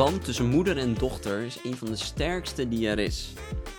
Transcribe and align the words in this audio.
band 0.00 0.24
tussen 0.24 0.46
moeder 0.46 0.76
en 0.78 0.94
dochter 0.94 1.40
is 1.40 1.58
een 1.64 1.76
van 1.76 1.88
de 1.88 1.96
sterkste 1.96 2.68
die 2.68 2.88
er 2.88 2.98
is. 2.98 3.32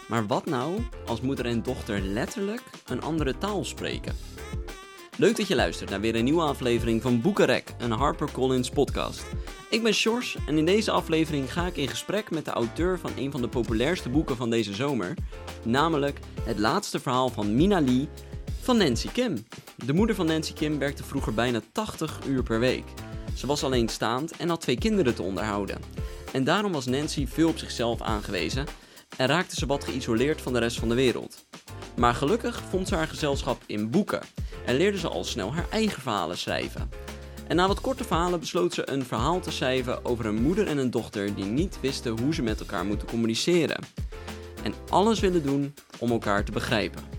Maar 0.07 0.27
wat 0.27 0.45
nou 0.45 0.81
als 1.05 1.21
moeder 1.21 1.45
en 1.45 1.63
dochter 1.63 2.01
letterlijk 2.01 2.61
een 2.85 3.01
andere 3.01 3.37
taal 3.37 3.63
spreken? 3.65 4.15
Leuk 5.17 5.37
dat 5.37 5.47
je 5.47 5.55
luistert 5.55 5.89
naar 5.89 5.99
weer 5.99 6.15
een 6.15 6.23
nieuwe 6.23 6.41
aflevering 6.41 7.01
van 7.01 7.21
Boekenrek, 7.21 7.73
een 7.77 7.91
HarperCollins 7.91 8.69
podcast. 8.69 9.25
Ik 9.69 9.83
ben 9.83 9.93
Sjors 9.93 10.37
en 10.47 10.57
in 10.57 10.65
deze 10.65 10.91
aflevering 10.91 11.53
ga 11.53 11.65
ik 11.65 11.77
in 11.77 11.87
gesprek 11.87 12.31
met 12.31 12.45
de 12.45 12.51
auteur 12.51 12.99
van 12.99 13.11
een 13.15 13.31
van 13.31 13.41
de 13.41 13.49
populairste 13.49 14.09
boeken 14.09 14.35
van 14.35 14.49
deze 14.49 14.73
zomer, 14.73 15.13
namelijk 15.63 16.19
Het 16.43 16.59
laatste 16.59 16.99
verhaal 16.99 17.29
van 17.29 17.55
Mina 17.55 17.81
Lee 17.81 18.09
van 18.61 18.77
Nancy 18.77 19.07
Kim. 19.11 19.45
De 19.85 19.93
moeder 19.93 20.15
van 20.15 20.25
Nancy 20.25 20.53
Kim 20.53 20.79
werkte 20.79 21.03
vroeger 21.03 21.33
bijna 21.33 21.61
80 21.71 22.19
uur 22.27 22.43
per 22.43 22.59
week. 22.59 22.85
Ze 23.35 23.47
was 23.47 23.63
alleenstaand 23.63 24.37
en 24.37 24.49
had 24.49 24.61
twee 24.61 24.77
kinderen 24.77 25.15
te 25.15 25.21
onderhouden. 25.21 26.00
En 26.31 26.43
daarom 26.43 26.71
was 26.71 26.85
Nancy 26.85 27.27
veel 27.27 27.49
op 27.49 27.57
zichzelf 27.57 28.01
aangewezen 28.01 28.65
en 29.17 29.27
raakte 29.27 29.55
ze 29.55 29.65
wat 29.65 29.83
geïsoleerd 29.83 30.41
van 30.41 30.53
de 30.53 30.59
rest 30.59 30.79
van 30.79 30.89
de 30.89 30.95
wereld. 30.95 31.45
Maar 31.95 32.13
gelukkig 32.13 32.61
vond 32.69 32.87
ze 32.87 32.95
haar 32.95 33.07
gezelschap 33.07 33.61
in 33.65 33.89
boeken 33.89 34.21
en 34.65 34.75
leerde 34.75 34.97
ze 34.97 35.07
al 35.07 35.23
snel 35.23 35.53
haar 35.53 35.69
eigen 35.69 36.01
verhalen 36.01 36.37
schrijven. 36.37 36.89
En 37.47 37.55
na 37.55 37.67
wat 37.67 37.81
korte 37.81 38.03
verhalen 38.03 38.39
besloot 38.39 38.73
ze 38.73 38.89
een 38.89 39.05
verhaal 39.05 39.39
te 39.39 39.51
schrijven 39.51 40.05
over 40.05 40.25
een 40.25 40.41
moeder 40.41 40.67
en 40.67 40.77
een 40.77 40.91
dochter 40.91 41.35
die 41.35 41.45
niet 41.45 41.79
wisten 41.81 42.19
hoe 42.19 42.33
ze 42.33 42.41
met 42.41 42.59
elkaar 42.59 42.85
moeten 42.85 43.07
communiceren. 43.07 43.83
En 44.63 44.73
alles 44.89 45.19
willen 45.19 45.43
doen 45.43 45.73
om 45.99 46.11
elkaar 46.11 46.43
te 46.43 46.51
begrijpen. 46.51 47.10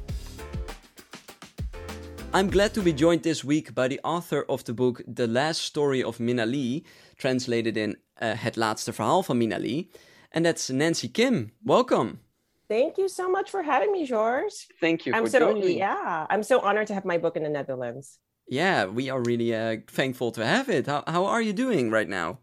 I'm 2.35 2.49
glad 2.49 2.73
to 2.75 2.81
be 2.81 2.95
joined 2.95 3.25
this 3.25 3.45
week 3.45 3.75
by 3.75 3.89
the 3.89 4.01
author 4.03 4.47
of 4.49 4.65
the 4.65 4.73
book 4.73 5.03
The 5.07 5.27
Last 5.27 5.61
Story 5.61 6.03
of 6.03 6.19
Mina 6.19 6.47
Lee, 6.47 6.83
translated 7.19 7.77
in 7.77 7.97
uh, 8.23 8.33
Het 8.35 8.57
laatste 8.57 8.93
verhaal 8.93 9.23
van 9.23 9.37
Mina 9.37 9.59
Lee, 9.59 9.91
and 10.31 10.43
that's 10.43 10.71
Nancy 10.71 11.09
Kim. 11.09 11.53
Welcome. 11.63 12.21
Thank 12.69 12.97
you 12.97 13.09
so 13.09 13.29
much 13.29 13.51
for 13.51 13.63
having 13.63 13.93
me, 13.93 14.07
George. 14.07 14.67
Thank 14.81 15.05
you 15.05 15.13
I'm 15.13 15.25
for 15.25 15.31
so 15.31 15.39
joining 15.41 15.77
yeah, 15.77 16.27
I'm 16.31 16.43
so 16.43 16.61
honored 16.61 16.87
to 16.87 16.95
have 16.95 17.05
my 17.05 17.19
book 17.19 17.37
in 17.37 17.43
the 17.43 17.51
Netherlands. 17.51 18.19
Yeah, 18.49 18.87
we 18.87 19.11
are 19.11 19.21
really 19.21 19.55
uh, 19.55 19.83
thankful 19.87 20.33
to 20.33 20.47
have 20.47 20.71
it. 20.71 20.87
How, 20.87 21.05
how 21.07 21.27
are 21.27 21.43
you 21.43 21.53
doing 21.53 21.91
right 21.91 22.09
now? 22.09 22.39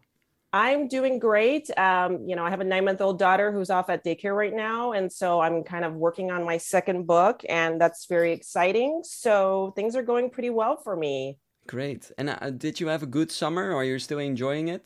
I'm 0.52 0.88
doing 0.88 1.20
great. 1.20 1.70
Um, 1.78 2.26
you 2.26 2.34
know, 2.34 2.44
I 2.44 2.50
have 2.50 2.60
a 2.60 2.64
nine 2.64 2.84
month 2.84 3.00
old 3.00 3.18
daughter 3.18 3.52
who's 3.52 3.70
off 3.70 3.88
at 3.88 4.04
daycare 4.04 4.36
right 4.36 4.54
now. 4.54 4.92
And 4.92 5.10
so 5.12 5.40
I'm 5.40 5.62
kind 5.62 5.84
of 5.84 5.94
working 5.94 6.30
on 6.32 6.44
my 6.44 6.56
second 6.56 7.06
book, 7.06 7.42
and 7.48 7.80
that's 7.80 8.06
very 8.06 8.32
exciting. 8.32 9.02
So 9.04 9.72
things 9.76 9.94
are 9.94 10.02
going 10.02 10.30
pretty 10.30 10.50
well 10.50 10.76
for 10.76 10.96
me. 10.96 11.38
Great. 11.68 12.10
And 12.18 12.30
uh, 12.30 12.50
did 12.50 12.80
you 12.80 12.88
have 12.88 13.04
a 13.04 13.06
good 13.06 13.30
summer? 13.30 13.72
Are 13.72 13.84
you 13.84 13.98
still 14.00 14.18
enjoying 14.18 14.68
it? 14.68 14.84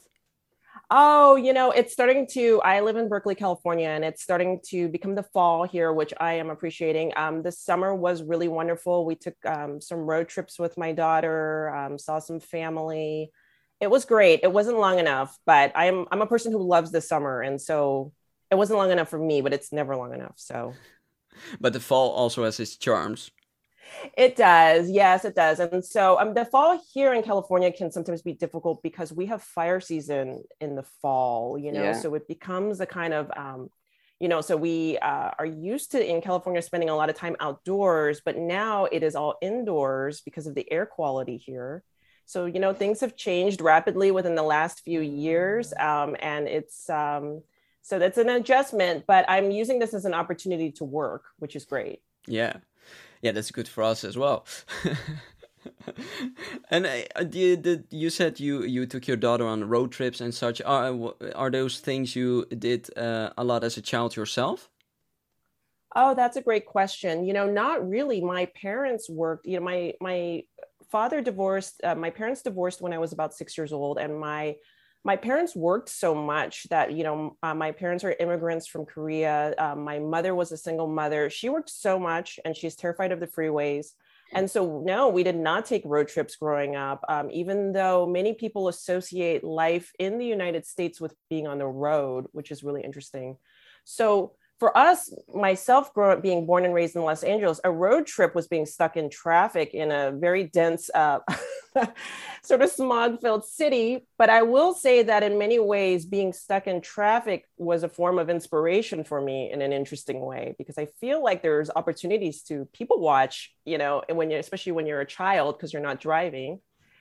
Oh, 0.90 1.36
you 1.36 1.54
know, 1.54 1.70
it's 1.70 1.94
starting 1.94 2.26
to. 2.32 2.60
I 2.62 2.80
live 2.80 2.96
in 2.96 3.08
Berkeley, 3.08 3.34
California, 3.34 3.88
and 3.88 4.04
it's 4.04 4.22
starting 4.22 4.60
to 4.66 4.88
become 4.88 5.14
the 5.14 5.22
fall 5.22 5.64
here, 5.64 5.94
which 5.94 6.12
I 6.20 6.34
am 6.34 6.50
appreciating. 6.50 7.12
Um, 7.16 7.42
this 7.42 7.58
summer 7.58 7.94
was 7.94 8.22
really 8.22 8.48
wonderful. 8.48 9.06
We 9.06 9.14
took 9.14 9.34
um, 9.46 9.80
some 9.80 10.00
road 10.00 10.28
trips 10.28 10.58
with 10.58 10.76
my 10.76 10.92
daughter, 10.92 11.74
um, 11.74 11.98
saw 11.98 12.18
some 12.18 12.38
family. 12.38 13.30
It 13.80 13.90
was 13.90 14.04
great. 14.04 14.40
It 14.42 14.52
wasn't 14.52 14.78
long 14.78 14.98
enough, 14.98 15.36
but 15.46 15.72
I'm 15.74 16.06
I'm 16.10 16.22
a 16.22 16.26
person 16.26 16.52
who 16.52 16.62
loves 16.62 16.90
the 16.92 17.00
summer, 17.00 17.42
and 17.42 17.60
so 17.60 18.12
it 18.50 18.56
wasn't 18.56 18.78
long 18.78 18.90
enough 18.90 19.08
for 19.08 19.18
me, 19.18 19.40
but 19.42 19.52
it's 19.52 19.72
never 19.72 19.96
long 19.96 20.14
enough. 20.14 20.34
So 20.36 20.80
But 21.60 21.72
the 21.72 21.80
fall 21.80 22.10
also 22.12 22.44
has 22.44 22.60
its 22.60 22.76
charms. 22.76 23.30
It 24.16 24.36
does. 24.36 24.90
Yes, 24.90 25.24
it 25.24 25.34
does. 25.34 25.60
And 25.60 25.84
so 25.84 26.18
um, 26.18 26.34
the 26.34 26.44
fall 26.44 26.80
here 26.92 27.12
in 27.12 27.22
California 27.22 27.70
can 27.72 27.90
sometimes 27.90 28.22
be 28.22 28.32
difficult 28.32 28.82
because 28.82 29.12
we 29.12 29.26
have 29.26 29.42
fire 29.42 29.80
season 29.80 30.42
in 30.60 30.74
the 30.74 30.84
fall, 31.02 31.58
you 31.58 31.72
know, 31.72 31.92
Yeah. 31.92 31.92
so 31.92 32.14
it 32.14 32.26
becomes 32.28 32.80
a 32.80 32.86
kind 32.86 33.14
of, 33.14 33.30
um, 33.36 33.68
you 34.20 34.28
know, 34.28 34.40
so 34.40 34.56
we 34.56 34.98
uh, 34.98 35.30
are 35.38 35.46
used 35.46 35.92
to 35.92 36.04
in 36.04 36.20
California 36.22 36.62
spending 36.62 36.88
a 36.88 36.96
lot 36.96 37.10
of 37.10 37.16
time 37.16 37.36
outdoors, 37.40 38.20
but 38.24 38.36
now 38.36 38.86
it 38.86 39.02
is 39.02 39.14
all 39.14 39.36
indoors 39.42 40.20
because 40.22 40.46
of 40.46 40.54
the 40.54 40.70
air 40.72 40.86
quality 40.86 41.36
here. 41.36 41.82
So, 42.26 42.46
you 42.46 42.58
know, 42.58 42.72
things 42.72 43.00
have 43.00 43.16
changed 43.16 43.60
rapidly 43.60 44.10
within 44.10 44.34
the 44.34 44.42
last 44.42 44.80
few 44.80 45.00
years. 45.00 45.72
Um, 45.78 46.16
and 46.20 46.48
it's, 46.48 46.88
um, 46.88 47.42
so 47.82 47.98
that's 47.98 48.18
an 48.18 48.30
adjustment, 48.30 49.04
but 49.06 49.24
I'm 49.28 49.50
using 49.50 49.78
this 49.78 49.92
as 49.92 50.04
an 50.04 50.14
opportunity 50.14 50.70
to 50.72 50.84
work, 50.84 51.24
which 51.38 51.54
is 51.54 51.64
great. 51.64 52.00
Yeah. 52.26 52.56
Yeah, 53.20 53.32
that's 53.32 53.50
good 53.50 53.68
for 53.68 53.82
us 53.82 54.04
as 54.04 54.16
well. 54.16 54.46
and 56.70 56.86
uh, 56.86 57.24
you, 57.30 57.56
did, 57.56 57.84
you 57.90 58.10
said 58.10 58.40
you, 58.40 58.64
you 58.64 58.86
took 58.86 59.06
your 59.06 59.16
daughter 59.16 59.46
on 59.46 59.68
road 59.68 59.92
trips 59.92 60.20
and 60.20 60.34
such. 60.34 60.60
Are, 60.62 61.14
are 61.34 61.50
those 61.50 61.80
things 61.80 62.16
you 62.16 62.46
did 62.46 62.88
uh, 62.98 63.30
a 63.36 63.44
lot 63.44 63.64
as 63.64 63.76
a 63.76 63.82
child 63.82 64.16
yourself? 64.16 64.70
Oh, 65.96 66.14
that's 66.14 66.36
a 66.36 66.42
great 66.42 66.66
question. 66.66 67.24
You 67.24 67.32
know, 67.32 67.46
not 67.50 67.88
really. 67.88 68.20
My 68.20 68.46
parents 68.46 69.08
worked, 69.08 69.46
you 69.46 69.58
know, 69.58 69.64
my 69.64 69.94
my 70.00 70.42
father 70.94 71.20
divorced, 71.20 71.80
uh, 71.82 71.96
my 71.96 72.08
parents 72.08 72.40
divorced 72.40 72.80
when 72.80 72.92
I 72.92 72.98
was 72.98 73.12
about 73.12 73.34
6 73.34 73.58
years 73.58 73.72
old 73.72 73.98
and 73.98 74.16
my 74.16 74.54
my 75.02 75.16
parents 75.16 75.54
worked 75.56 75.88
so 75.88 76.14
much 76.14 76.68
that 76.70 76.92
you 76.92 77.02
know 77.02 77.36
uh, 77.42 77.52
my 77.52 77.72
parents 77.72 78.04
are 78.04 78.14
immigrants 78.20 78.68
from 78.68 78.86
korea. 78.86 79.54
Um, 79.58 79.82
my 79.82 79.98
mother 79.98 80.36
was 80.36 80.52
a 80.52 80.56
single 80.56 80.86
mother. 80.86 81.28
She 81.30 81.48
worked 81.48 81.70
so 81.70 81.98
much 81.98 82.38
and 82.44 82.56
she's 82.56 82.76
terrified 82.76 83.10
of 83.10 83.18
the 83.18 83.26
freeways. 83.26 83.86
And 84.32 84.48
so 84.48 84.60
no 84.86 85.08
we 85.08 85.24
did 85.24 85.36
not 85.36 85.66
take 85.66 85.82
road 85.84 86.06
trips 86.06 86.36
growing 86.36 86.76
up. 86.76 87.00
Um, 87.08 87.28
even 87.32 87.72
though 87.72 88.06
many 88.06 88.32
people 88.32 88.68
associate 88.68 89.42
life 89.42 89.90
in 89.98 90.18
the 90.18 90.26
united 90.36 90.64
states 90.64 91.00
with 91.00 91.12
being 91.28 91.48
on 91.48 91.58
the 91.58 91.66
road 91.66 92.26
which 92.30 92.52
is 92.52 92.62
really 92.62 92.84
interesting. 92.88 93.36
So 93.82 94.36
for 94.60 94.76
us, 94.76 95.12
myself 95.34 95.92
growing 95.92 96.16
up 96.16 96.22
being 96.22 96.46
born 96.46 96.64
and 96.64 96.72
raised 96.72 96.94
in 96.94 97.02
Los 97.02 97.22
Angeles, 97.22 97.60
a 97.64 97.70
road 97.70 98.06
trip 98.06 98.34
was 98.34 98.46
being 98.46 98.66
stuck 98.66 98.96
in 98.96 99.10
traffic 99.10 99.74
in 99.74 99.90
a 99.90 100.12
very 100.12 100.44
dense, 100.44 100.90
uh, 100.94 101.18
sort 102.42 102.62
of 102.62 102.70
smog 102.70 103.20
filled 103.20 103.44
city. 103.44 104.06
But 104.16 104.30
I 104.30 104.42
will 104.42 104.72
say 104.72 105.02
that 105.02 105.24
in 105.24 105.38
many 105.38 105.58
ways, 105.58 106.06
being 106.06 106.32
stuck 106.32 106.68
in 106.68 106.80
traffic 106.80 107.46
was 107.56 107.82
a 107.82 107.88
form 107.88 108.18
of 108.18 108.30
inspiration 108.30 109.02
for 109.02 109.20
me 109.20 109.50
in 109.50 109.60
an 109.60 109.72
interesting 109.72 110.20
way, 110.20 110.54
because 110.56 110.78
I 110.78 110.86
feel 111.00 111.22
like 111.22 111.42
there's 111.42 111.70
opportunities 111.74 112.42
to 112.44 112.68
people 112.72 113.00
watch, 113.00 113.52
you 113.64 113.76
know, 113.76 114.02
when 114.08 114.30
you're, 114.30 114.40
especially 114.40 114.72
when 114.72 114.86
you're 114.86 115.00
a 115.00 115.06
child, 115.06 115.58
because 115.58 115.72
you're 115.72 115.82
not 115.82 116.00
driving. 116.00 116.60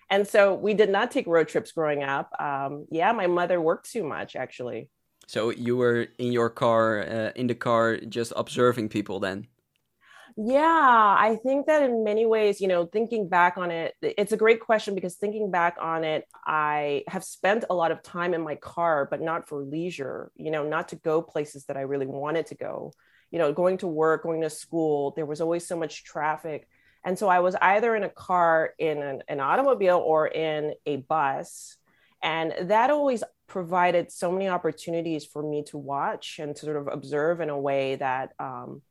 And 0.10 0.28
so 0.28 0.54
we 0.54 0.74
did 0.74 0.90
not 0.90 1.12
take 1.12 1.28
road 1.28 1.48
trips 1.48 1.72
growing 1.72 2.04
up. 2.04 2.30
Um, 2.40 2.88
yeah, 2.92 3.12
my 3.14 3.28
mother 3.28 3.62
worked 3.62 3.92
too 3.92 4.04
much, 4.04 4.36
actually. 4.36 4.90
So 5.28 5.50
you 5.52 5.78
were 5.78 6.08
in 6.18 6.32
your 6.32 6.50
car, 6.50 7.02
uh, 7.02 7.32
in 7.36 7.48
the 7.48 7.56
car, 7.56 7.98
just 7.98 8.34
observing 8.36 8.90
people 8.90 9.20
then? 9.20 9.48
Yeah, 10.36 11.16
I 11.20 11.38
think 11.44 11.68
that 11.68 11.84
in 11.84 12.04
many 12.04 12.26
ways, 12.26 12.60
you 12.60 12.68
know, 12.68 12.88
thinking 12.88 13.30
back 13.30 13.56
on 13.58 13.70
it, 13.70 13.94
it's 14.02 14.32
a 14.32 14.38
great 14.38 14.62
question 14.62 14.96
because 14.96 15.16
thinking 15.16 15.52
back 15.52 15.78
on 15.80 16.04
it, 16.04 16.26
I 16.46 17.04
have 17.08 17.24
spent 17.24 17.66
a 17.70 17.76
lot 17.76 17.92
of 17.92 18.02
time 18.02 18.34
in 18.34 18.42
my 18.42 18.56
car, 18.56 19.08
but 19.10 19.22
not 19.22 19.48
for 19.48 19.62
leisure, 19.62 20.32
you 20.36 20.50
know, 20.50 20.68
not 20.68 20.90
to 20.90 20.96
go 20.96 21.22
places 21.22 21.66
that 21.66 21.78
I 21.78 21.82
really 21.82 22.08
wanted 22.08 22.48
to 22.48 22.56
go. 22.56 22.94
You 23.30 23.40
know, 23.40 23.54
going 23.54 23.78
to 23.80 23.88
work, 23.88 24.24
going 24.24 24.42
to 24.42 24.50
school, 24.50 25.14
there 25.16 25.26
was 25.26 25.42
always 25.42 25.68
so 25.68 25.78
much 25.78 26.04
traffic. 26.04 26.68
And 27.06 27.18
so 27.18 27.28
I 27.28 27.40
was 27.40 27.56
either 27.56 27.96
in 27.96 28.04
a 28.04 28.10
car, 28.10 28.74
in 28.80 29.04
an, 29.04 29.24
an 29.28 29.40
automobile, 29.40 29.98
or 29.98 30.28
in 30.28 30.74
a 30.86 30.98
bus. 30.98 31.78
And 32.24 32.70
that 32.70 32.90
always 32.90 33.24
provided 33.48 34.12
so 34.12 34.32
many 34.32 34.48
opportunities 34.48 35.26
for 35.26 35.44
me 35.44 35.64
to 35.64 35.78
watch 35.78 36.40
and 36.40 36.56
to 36.56 36.66
sort 36.66 36.78
of 36.78 36.88
observe 36.88 37.42
in 37.42 37.50
a 37.50 37.60
way 37.60 37.96
that, 37.96 38.34
um, 38.40 38.82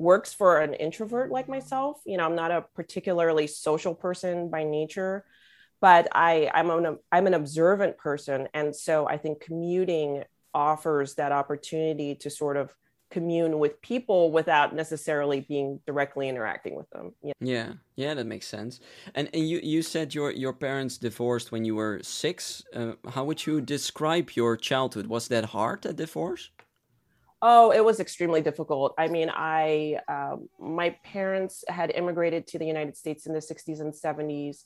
works 0.00 0.32
for 0.32 0.60
an 0.60 0.72
introvert 0.74 1.30
like 1.30 1.46
myself. 1.46 2.00
You 2.06 2.16
know, 2.16 2.24
I'm 2.24 2.34
not 2.34 2.50
a 2.50 2.64
particularly 2.74 3.46
social 3.46 3.94
person 3.94 4.48
by 4.48 4.64
nature, 4.64 5.24
but 5.80 6.08
I, 6.12 6.50
I'm 6.52 6.70
an 6.70 6.98
I'm 7.12 7.26
an 7.26 7.34
observant 7.34 7.98
person, 7.98 8.48
and 8.54 8.74
so 8.74 9.06
I 9.06 9.18
think 9.18 9.40
commuting 9.40 10.24
offers 10.54 11.14
that 11.14 11.32
opportunity 11.32 12.14
to 12.16 12.30
sort 12.30 12.56
of 12.56 12.74
commune 13.10 13.58
with 13.58 13.80
people 13.82 14.30
without 14.30 14.74
necessarily 14.74 15.40
being 15.40 15.80
directly 15.86 16.28
interacting 16.28 16.76
with 16.76 16.88
them. 16.90 17.12
Know? 17.22 17.32
Yeah, 17.40 17.72
yeah, 17.96 18.14
that 18.14 18.26
makes 18.26 18.46
sense. 18.46 18.80
And, 19.14 19.28
and 19.34 19.48
you 19.48 19.60
you 19.62 19.82
said 19.82 20.14
your 20.14 20.30
your 20.30 20.52
parents 20.52 20.98
divorced 20.98 21.52
when 21.52 21.64
you 21.64 21.74
were 21.74 22.00
six. 22.02 22.62
Uh, 22.74 22.92
how 23.08 23.24
would 23.24 23.46
you 23.46 23.60
describe 23.60 24.30
your 24.34 24.56
childhood? 24.56 25.06
Was 25.06 25.28
that 25.28 25.46
hard, 25.46 25.86
a 25.86 25.92
divorce? 25.92 26.50
Oh, 27.42 27.70
it 27.70 27.82
was 27.82 28.00
extremely 28.00 28.42
difficult. 28.42 28.94
I 28.98 29.08
mean, 29.08 29.30
I 29.34 29.98
um, 30.08 30.48
my 30.58 30.90
parents 31.04 31.64
had 31.68 31.90
immigrated 31.90 32.46
to 32.48 32.58
the 32.58 32.66
United 32.66 32.96
States 32.96 33.26
in 33.26 33.32
the 33.32 33.40
60s 33.40 33.80
and 33.80 33.94
70s, 33.94 34.64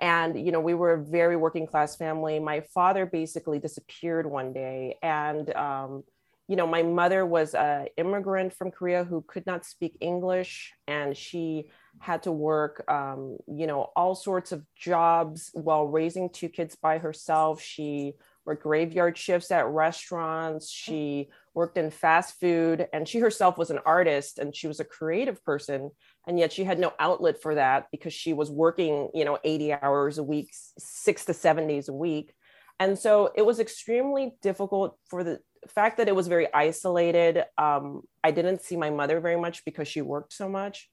and 0.00 0.44
you 0.44 0.50
know 0.50 0.60
we 0.60 0.74
were 0.74 0.94
a 0.94 1.04
very 1.04 1.36
working 1.36 1.66
class 1.66 1.96
family. 1.96 2.40
My 2.40 2.62
father 2.74 3.06
basically 3.06 3.60
disappeared 3.60 4.26
one 4.28 4.52
day, 4.52 4.98
and 5.02 5.54
um, 5.54 6.02
you 6.48 6.56
know 6.56 6.66
my 6.66 6.82
mother 6.82 7.26
was 7.26 7.54
a 7.54 7.86
immigrant 7.96 8.52
from 8.52 8.70
Korea 8.70 9.04
who 9.04 9.24
could 9.26 9.46
not 9.46 9.64
speak 9.64 9.96
English, 10.00 10.72
and 10.86 11.16
she 11.16 11.70
had 11.98 12.22
to 12.24 12.32
work, 12.32 12.84
um, 12.90 13.38
you 13.46 13.66
know, 13.66 13.90
all 13.96 14.14
sorts 14.14 14.52
of 14.52 14.64
jobs 14.76 15.50
while 15.54 15.86
raising 15.86 16.30
two 16.30 16.48
kids 16.48 16.76
by 16.76 16.98
herself. 16.98 17.60
She 17.60 18.14
worked 18.44 18.62
graveyard 18.62 19.18
shifts 19.18 19.50
at 19.50 19.66
restaurants. 19.66 20.70
She 20.70 21.30
worked 21.54 21.78
in 21.78 21.90
fast 21.90 22.38
food, 22.38 22.86
and 22.92 23.08
she 23.08 23.18
herself 23.18 23.58
was 23.58 23.70
an 23.70 23.80
artist 23.84 24.38
and 24.38 24.54
she 24.54 24.68
was 24.68 24.78
a 24.78 24.84
creative 24.84 25.42
person. 25.44 25.90
And 26.26 26.38
yet 26.38 26.52
she 26.52 26.64
had 26.64 26.78
no 26.78 26.92
outlet 26.98 27.40
for 27.42 27.54
that 27.54 27.86
because 27.90 28.12
she 28.12 28.32
was 28.32 28.50
working, 28.50 29.10
you 29.14 29.24
know, 29.24 29.38
80 29.42 29.72
hours 29.72 30.18
a 30.18 30.22
week, 30.22 30.50
six 30.78 31.24
to 31.26 31.34
seven 31.34 31.66
days 31.66 31.88
a 31.88 31.94
week. 31.94 32.34
And 32.78 32.98
so 32.98 33.32
it 33.34 33.44
was 33.44 33.58
extremely 33.58 34.34
difficult 34.42 34.98
for 35.08 35.24
the 35.24 35.40
fact 35.68 35.98
that 35.98 36.08
it 36.08 36.14
was 36.14 36.28
very 36.28 36.52
isolated. 36.52 37.44
Um, 37.58 38.02
I 38.22 38.30
didn't 38.30 38.62
see 38.62 38.76
my 38.76 38.90
mother 38.90 39.20
very 39.20 39.40
much 39.40 39.64
because 39.64 39.88
she 39.88 40.02
worked 40.02 40.32
so 40.32 40.48
much. 40.48 40.88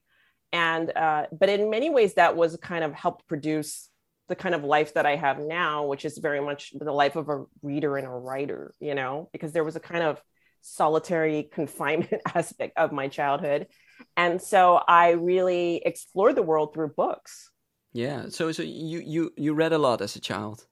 And, 0.51 0.95
uh, 0.95 1.27
but 1.31 1.49
in 1.49 1.69
many 1.69 1.89
ways, 1.89 2.13
that 2.15 2.35
was 2.35 2.57
kind 2.57 2.83
of 2.83 2.93
helped 2.93 3.27
produce 3.27 3.89
the 4.29 4.35
kind 4.35 4.55
of 4.55 4.63
life 4.63 4.93
that 4.93 5.05
I 5.05 5.15
have 5.15 5.39
now, 5.39 5.85
which 5.85 6.05
is 6.05 6.17
very 6.17 6.41
much 6.41 6.71
the 6.73 6.91
life 6.91 7.15
of 7.15 7.29
a 7.29 7.43
reader 7.61 7.97
and 7.97 8.07
a 8.07 8.11
writer, 8.11 8.73
you 8.79 8.95
know, 8.95 9.29
because 9.33 9.51
there 9.51 9.63
was 9.63 9.75
a 9.75 9.79
kind 9.79 10.03
of 10.03 10.21
solitary 10.61 11.43
confinement 11.51 12.21
aspect 12.35 12.77
of 12.77 12.91
my 12.91 13.07
childhood. 13.07 13.67
And 14.15 14.41
so 14.41 14.81
I 14.87 15.11
really 15.11 15.81
explored 15.85 16.35
the 16.35 16.43
world 16.43 16.73
through 16.73 16.93
books. 16.95 17.49
Yeah. 17.93 18.25
So 18.29 18.51
so 18.51 18.63
you 18.63 18.99
you 18.99 19.33
you 19.37 19.53
read 19.53 19.71
a 19.71 19.77
lot 19.77 20.01
as 20.01 20.15
a 20.15 20.19
child. 20.19 20.65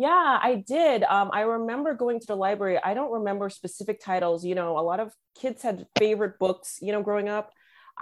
Yeah, 0.00 0.38
I 0.42 0.64
did. 0.66 1.02
Um, 1.02 1.28
I 1.30 1.42
remember 1.42 1.92
going 1.92 2.20
to 2.20 2.26
the 2.26 2.34
library. 2.34 2.78
I 2.82 2.94
don't 2.94 3.12
remember 3.12 3.50
specific 3.50 4.00
titles. 4.02 4.46
You 4.46 4.54
know, 4.54 4.78
a 4.78 4.80
lot 4.80 4.98
of 4.98 5.12
kids 5.38 5.60
had 5.60 5.86
favorite 5.98 6.38
books, 6.38 6.78
you 6.80 6.90
know, 6.90 7.02
growing 7.02 7.28
up. 7.28 7.52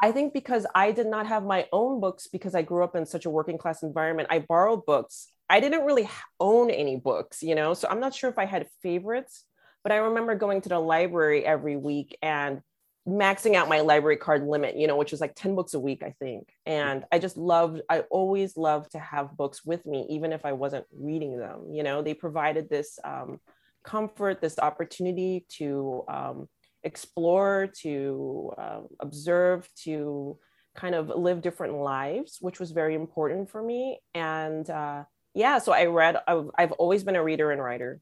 I 0.01 0.13
think 0.13 0.33
because 0.33 0.65
I 0.77 0.93
did 0.93 1.09
not 1.09 1.27
have 1.27 1.43
my 1.43 1.67
own 1.73 2.01
books 2.01 2.29
because 2.29 2.55
I 2.55 2.63
grew 2.63 2.85
up 2.85 2.95
in 2.95 3.05
such 3.05 3.27
a 3.27 3.31
working 3.31 3.59
class 3.59 3.83
environment, 3.83 4.29
I 4.31 4.39
borrowed 4.39 4.87
books. 4.87 5.27
I 5.51 5.59
didn't 5.59 5.85
really 5.87 6.09
own 6.39 6.71
any 6.71 6.95
books, 6.95 7.43
you 7.43 7.57
know, 7.57 7.75
so 7.75 7.89
I'm 7.91 7.99
not 7.99 8.15
sure 8.15 8.31
if 8.31 8.39
I 8.39 8.45
had 8.45 8.69
favorites, 8.81 9.43
but 9.83 9.91
I 9.91 9.97
remember 9.97 10.37
going 10.37 10.61
to 10.61 10.69
the 10.69 10.79
library 10.79 11.45
every 11.45 11.77
week 11.77 12.17
and 12.23 12.61
maxing 13.07 13.55
out 13.55 13.69
my 13.69 13.81
library 13.81 14.17
card 14.17 14.47
limit, 14.47 14.77
you 14.77 14.87
know, 14.87 14.97
which 14.97 15.11
was 15.11 15.21
like 15.21 15.35
10 15.35 15.55
books 15.55 15.75
a 15.75 15.81
week, 15.81 16.03
I 16.03 16.15
think. 16.19 16.49
And 16.67 17.05
I 17.13 17.19
just 17.19 17.37
loved, 17.37 17.81
I 17.89 18.01
always 18.11 18.57
loved 18.57 18.93
to 18.93 18.99
have 18.99 19.37
books 19.37 19.65
with 19.65 19.87
me, 19.87 20.07
even 20.11 20.33
if 20.33 20.45
I 20.45 20.53
wasn't 20.53 20.87
reading 20.93 21.39
them. 21.39 21.73
You 21.73 21.83
know, 21.83 22.03
they 22.03 22.15
provided 22.15 22.69
this 22.69 22.99
um, 23.05 23.41
comfort, 23.83 24.41
this 24.41 24.59
opportunity 24.59 25.47
to 25.57 26.05
um, 26.09 26.49
explore, 26.83 27.71
to 27.81 28.53
uh, 28.59 28.81
observe, 29.01 29.69
to 29.85 30.39
kind 30.75 30.95
of 30.95 31.09
live 31.09 31.41
different 31.41 31.75
lives, 31.75 32.39
which 32.41 32.61
was 32.61 32.71
very 32.71 32.95
important 32.95 33.51
for 33.51 33.63
me. 33.63 34.01
And 34.15 34.69
uh, 34.69 35.05
yeah, 35.35 35.59
so 35.59 35.73
I 35.73 35.87
read, 35.87 36.17
I've, 36.27 36.51
I've 36.57 36.73
always 36.73 37.05
been 37.05 37.17
a 37.17 37.25
reader 37.25 37.51
and 37.51 37.63
writer. 37.63 38.01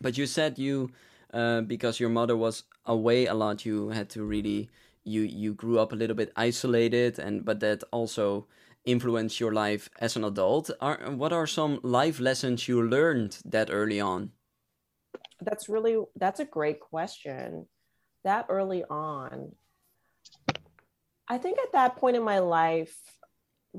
But 0.00 0.16
you 0.16 0.26
said 0.26 0.58
you, 0.58 0.90
uh, 1.32 1.62
because 1.62 2.00
your 2.00 2.10
mother 2.10 2.36
was 2.36 2.64
away 2.86 3.26
a 3.26 3.34
lot, 3.34 3.64
you 3.64 3.90
had 3.90 4.08
to 4.10 4.24
really, 4.24 4.70
you 5.04 5.22
you 5.22 5.54
grew 5.54 5.78
up 5.78 5.92
a 5.92 5.96
little 5.96 6.16
bit 6.16 6.32
isolated, 6.36 7.18
and 7.18 7.44
but 7.44 7.60
that 7.60 7.84
also 7.90 8.46
influenced 8.84 9.40
your 9.40 9.52
life 9.52 9.90
as 10.00 10.16
an 10.16 10.24
adult. 10.24 10.70
Are 10.80 11.10
what 11.10 11.32
are 11.32 11.46
some 11.46 11.80
life 11.82 12.20
lessons 12.20 12.68
you 12.68 12.82
learned 12.82 13.38
that 13.44 13.68
early 13.70 14.00
on? 14.00 14.32
That's 15.40 15.68
really 15.68 15.96
that's 16.16 16.40
a 16.40 16.44
great 16.44 16.80
question 16.80 17.66
that 18.24 18.46
early 18.48 18.84
on, 18.90 19.52
I 21.28 21.38
think 21.38 21.58
at 21.58 21.72
that 21.72 21.96
point 21.96 22.16
in 22.16 22.22
my 22.22 22.38
life, 22.38 22.96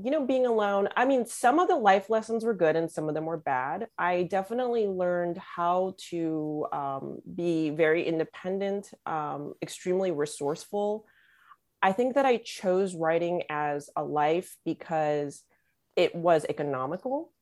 you 0.02 0.10
know, 0.10 0.24
being 0.24 0.46
alone, 0.46 0.88
I 0.96 1.04
mean, 1.04 1.26
some 1.26 1.58
of 1.58 1.68
the 1.68 1.76
life 1.76 2.10
lessons 2.10 2.44
were 2.44 2.54
good 2.54 2.76
and 2.76 2.90
some 2.90 3.08
of 3.08 3.14
them 3.14 3.26
were 3.26 3.36
bad. 3.36 3.88
I 3.98 4.24
definitely 4.24 4.86
learned 4.86 5.38
how 5.38 5.94
to 6.10 6.66
um, 6.72 7.18
be 7.34 7.70
very 7.70 8.06
independent, 8.06 8.90
um, 9.06 9.54
extremely 9.62 10.10
resourceful. 10.10 11.06
I 11.82 11.92
think 11.92 12.14
that 12.14 12.26
I 12.26 12.38
chose 12.38 12.94
writing 12.94 13.42
as 13.48 13.90
a 13.96 14.04
life 14.04 14.56
because 14.64 15.42
it 15.96 16.14
was 16.14 16.46
economical. 16.48 17.32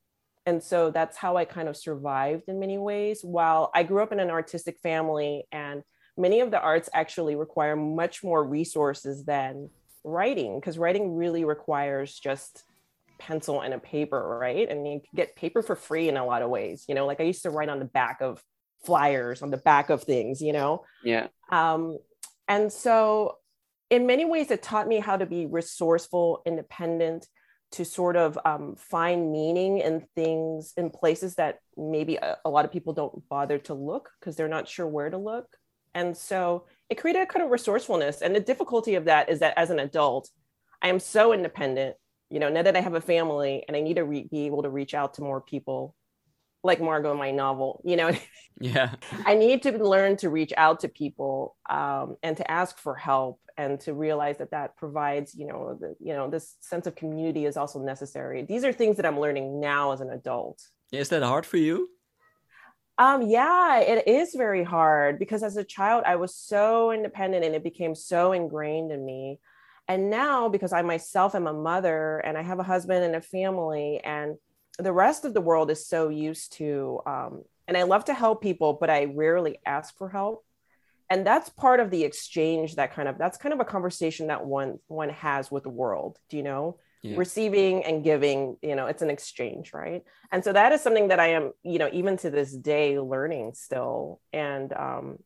And 0.46 0.62
so 0.62 0.90
that's 0.90 1.16
how 1.16 1.36
I 1.36 1.44
kind 1.44 1.68
of 1.68 1.76
survived 1.76 2.44
in 2.48 2.58
many 2.58 2.78
ways. 2.78 3.20
While 3.22 3.70
I 3.74 3.82
grew 3.82 4.02
up 4.02 4.12
in 4.12 4.20
an 4.20 4.30
artistic 4.30 4.78
family 4.82 5.44
and 5.52 5.82
many 6.16 6.40
of 6.40 6.50
the 6.50 6.60
arts 6.60 6.88
actually 6.94 7.36
require 7.36 7.76
much 7.76 8.24
more 8.24 8.42
resources 8.44 9.24
than 9.24 9.70
writing 10.04 10.58
because 10.58 10.78
writing 10.78 11.14
really 11.16 11.44
requires 11.44 12.18
just 12.18 12.64
pencil 13.18 13.60
and 13.60 13.74
a 13.74 13.78
paper 13.78 14.38
right? 14.40 14.68
And 14.68 14.86
you 14.86 15.00
can 15.00 15.16
get 15.16 15.36
paper 15.36 15.62
for 15.62 15.74
free 15.74 16.08
in 16.08 16.16
a 16.16 16.24
lot 16.24 16.42
of 16.42 16.50
ways 16.50 16.84
you 16.88 16.94
know? 16.94 17.06
Like 17.06 17.20
i 17.20 17.24
used 17.24 17.42
to 17.42 17.50
write 17.50 17.68
on 17.68 17.78
the 17.78 17.84
back 17.84 18.20
of 18.20 18.42
flyers 18.84 19.42
on 19.42 19.50
the 19.50 19.56
back 19.56 19.90
of 19.90 20.04
things 20.04 20.40
you 20.40 20.52
know? 20.52 20.84
Yeah. 21.02 21.28
Um 21.50 21.98
and 22.46 22.72
so 22.72 23.36
in 23.90 24.06
many 24.06 24.24
ways 24.24 24.50
it 24.50 24.62
taught 24.62 24.86
me 24.86 24.98
how 24.98 25.16
to 25.16 25.26
be 25.26 25.46
resourceful 25.46 26.42
independent 26.46 27.26
to 27.70 27.84
sort 27.84 28.16
of 28.16 28.38
um, 28.44 28.76
find 28.76 29.30
meaning 29.30 29.78
in 29.78 30.06
things 30.14 30.72
in 30.76 30.90
places 30.90 31.34
that 31.34 31.58
maybe 31.76 32.16
a, 32.16 32.38
a 32.44 32.50
lot 32.50 32.64
of 32.64 32.72
people 32.72 32.92
don't 32.92 33.28
bother 33.28 33.58
to 33.58 33.74
look 33.74 34.10
because 34.18 34.36
they're 34.36 34.48
not 34.48 34.68
sure 34.68 34.86
where 34.86 35.10
to 35.10 35.18
look. 35.18 35.46
And 35.94 36.16
so 36.16 36.64
it 36.90 36.96
created 36.96 37.22
a 37.22 37.26
kind 37.26 37.44
of 37.44 37.50
resourcefulness. 37.50 38.22
And 38.22 38.34
the 38.34 38.40
difficulty 38.40 38.94
of 38.94 39.04
that 39.06 39.28
is 39.28 39.40
that 39.40 39.54
as 39.56 39.70
an 39.70 39.78
adult, 39.78 40.30
I 40.82 40.88
am 40.88 41.00
so 41.00 41.32
independent, 41.32 41.96
you 42.30 42.38
know, 42.38 42.48
now 42.48 42.62
that 42.62 42.76
I 42.76 42.80
have 42.80 42.94
a 42.94 43.00
family 43.00 43.64
and 43.66 43.76
I 43.76 43.80
need 43.80 43.96
to 43.96 44.04
re- 44.04 44.28
be 44.30 44.46
able 44.46 44.62
to 44.62 44.70
reach 44.70 44.94
out 44.94 45.14
to 45.14 45.22
more 45.22 45.40
people 45.40 45.94
like 46.64 46.80
Margot 46.80 47.12
in 47.12 47.18
my 47.18 47.30
novel, 47.30 47.80
you 47.84 47.96
know, 47.96 48.12
yeah, 48.60 48.94
I 49.24 49.34
need 49.34 49.62
to 49.62 49.72
learn 49.72 50.16
to 50.18 50.28
reach 50.28 50.52
out 50.56 50.80
to 50.80 50.88
people 50.88 51.56
um, 51.68 52.16
and 52.22 52.36
to 52.36 52.50
ask 52.50 52.78
for 52.78 52.94
help 52.94 53.40
and 53.56 53.80
to 53.80 53.92
realize 53.92 54.38
that 54.38 54.52
that 54.52 54.76
provides, 54.76 55.34
you 55.34 55.46
know, 55.46 55.76
the, 55.80 55.94
you 56.00 56.14
know, 56.14 56.28
this 56.30 56.56
sense 56.60 56.86
of 56.86 56.94
community 56.94 57.44
is 57.44 57.56
also 57.56 57.80
necessary. 57.80 58.42
These 58.42 58.64
are 58.64 58.72
things 58.72 58.96
that 58.96 59.06
I'm 59.06 59.18
learning 59.18 59.60
now 59.60 59.92
as 59.92 60.00
an 60.00 60.10
adult. 60.10 60.62
Is 60.92 61.08
that 61.10 61.22
hard 61.22 61.44
for 61.44 61.56
you? 61.56 61.88
Um, 62.98 63.22
yeah, 63.22 63.78
it 63.78 64.08
is 64.08 64.34
very 64.34 64.64
hard 64.64 65.20
because 65.20 65.44
as 65.44 65.56
a 65.56 65.62
child, 65.62 66.02
I 66.04 66.16
was 66.16 66.34
so 66.34 66.90
independent 66.90 67.44
and 67.44 67.54
it 67.54 67.62
became 67.62 67.94
so 67.94 68.32
ingrained 68.32 68.90
in 68.90 69.04
me. 69.04 69.38
And 69.86 70.10
now, 70.10 70.48
because 70.48 70.72
I 70.72 70.82
myself 70.82 71.36
am 71.36 71.46
a 71.46 71.52
mother 71.52 72.18
and 72.18 72.36
I 72.36 72.42
have 72.42 72.58
a 72.58 72.64
husband 72.64 73.04
and 73.04 73.14
a 73.14 73.20
family, 73.20 74.00
and 74.04 74.36
the 74.78 74.92
rest 74.92 75.24
of 75.24 75.32
the 75.32 75.40
world 75.40 75.70
is 75.70 75.86
so 75.86 76.08
used 76.08 76.54
to, 76.54 77.00
um, 77.06 77.44
and 77.68 77.76
I 77.76 77.84
love 77.84 78.04
to 78.06 78.14
help 78.14 78.42
people, 78.42 78.74
but 78.74 78.90
I 78.90 79.04
rarely 79.04 79.60
ask 79.64 79.96
for 79.96 80.08
help. 80.08 80.44
And 81.10 81.26
that's 81.26 81.48
part 81.48 81.80
of 81.80 81.90
the 81.90 82.04
exchange 82.04 82.76
that 82.76 82.94
kind 82.94 83.08
of, 83.08 83.16
that's 83.16 83.38
kind 83.38 83.52
of 83.52 83.60
a 83.60 83.64
conversation 83.64 84.26
that 84.26 84.44
one 84.44 84.78
one 84.88 85.08
has 85.08 85.50
with 85.50 85.62
the 85.62 85.70
world. 85.70 86.18
Do 86.28 86.36
you 86.36 86.42
know? 86.42 86.78
yeah. 87.02 87.16
receiving 87.16 87.84
and 87.84 88.02
giving 88.02 88.56
you 88.62 88.74
know 88.74 88.86
it's 88.86 89.02
an 89.02 89.10
exchange 89.10 89.72
right 89.72 90.02
and 90.32 90.42
so 90.42 90.52
that 90.52 90.72
is 90.72 90.80
something 90.80 91.08
that 91.08 91.20
i 91.20 91.28
am 91.28 91.52
you 91.62 91.78
know 91.78 91.88
even 91.92 92.16
to 92.16 92.30
this 92.30 92.52
day 92.52 92.98
learning 92.98 93.52
still 93.54 94.20
and 94.32 94.72
um 94.72 95.18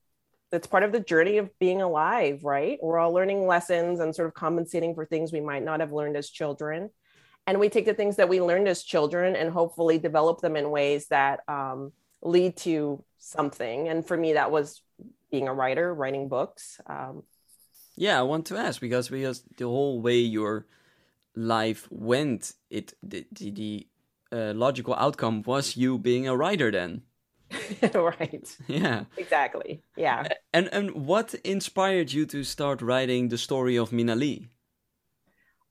it's 0.50 0.66
part 0.66 0.82
of 0.82 0.92
the 0.92 1.00
journey 1.00 1.38
of 1.38 1.48
being 1.58 1.80
alive 1.80 2.44
right 2.44 2.78
we're 2.82 2.98
all 2.98 3.12
learning 3.12 3.46
lessons 3.46 4.00
and 4.00 4.14
sort 4.14 4.28
of 4.28 4.34
compensating 4.34 4.94
for 4.94 5.06
things 5.06 5.32
we 5.32 5.40
might 5.40 5.64
not 5.64 5.80
have 5.80 5.92
learned 5.92 6.16
as 6.16 6.28
children 6.28 6.90
and 7.46 7.58
we 7.58 7.68
take 7.68 7.86
the 7.86 7.94
things 7.94 8.16
that 8.16 8.28
we 8.28 8.40
learned 8.40 8.68
as 8.68 8.82
children 8.82 9.34
and 9.34 9.50
hopefully 9.50 9.98
develop 9.98 10.40
them 10.40 10.56
in 10.56 10.70
ways 10.70 11.08
that 11.08 11.40
um, 11.48 11.90
lead 12.22 12.56
to 12.56 13.02
something 13.18 13.88
and 13.88 14.06
for 14.06 14.16
me 14.16 14.34
that 14.34 14.50
was 14.50 14.82
being 15.32 15.48
a 15.48 15.54
writer 15.54 15.92
writing 15.92 16.28
books 16.28 16.80
um, 16.86 17.24
yeah 17.96 18.18
i 18.18 18.22
want 18.22 18.46
to 18.46 18.56
ask 18.56 18.80
because 18.80 19.08
because 19.08 19.42
the 19.56 19.64
whole 19.64 20.00
way 20.00 20.18
you're 20.18 20.66
life 21.34 21.88
went, 21.90 22.52
it 22.70 22.94
the 23.02 23.26
the, 23.32 23.50
the 23.50 23.86
uh, 24.32 24.52
logical 24.54 24.94
outcome 24.94 25.42
was 25.42 25.76
you 25.76 25.98
being 25.98 26.28
a 26.28 26.36
writer 26.36 26.70
then. 26.70 27.02
right. 27.94 28.56
Yeah. 28.66 29.04
Exactly. 29.16 29.82
Yeah. 29.96 30.28
And 30.52 30.68
and 30.72 31.06
what 31.06 31.34
inspired 31.44 32.12
you 32.12 32.26
to 32.26 32.44
start 32.44 32.82
writing 32.82 33.28
the 33.28 33.38
story 33.38 33.76
of 33.76 33.92
Mina 33.92 34.14
Lee? 34.14 34.48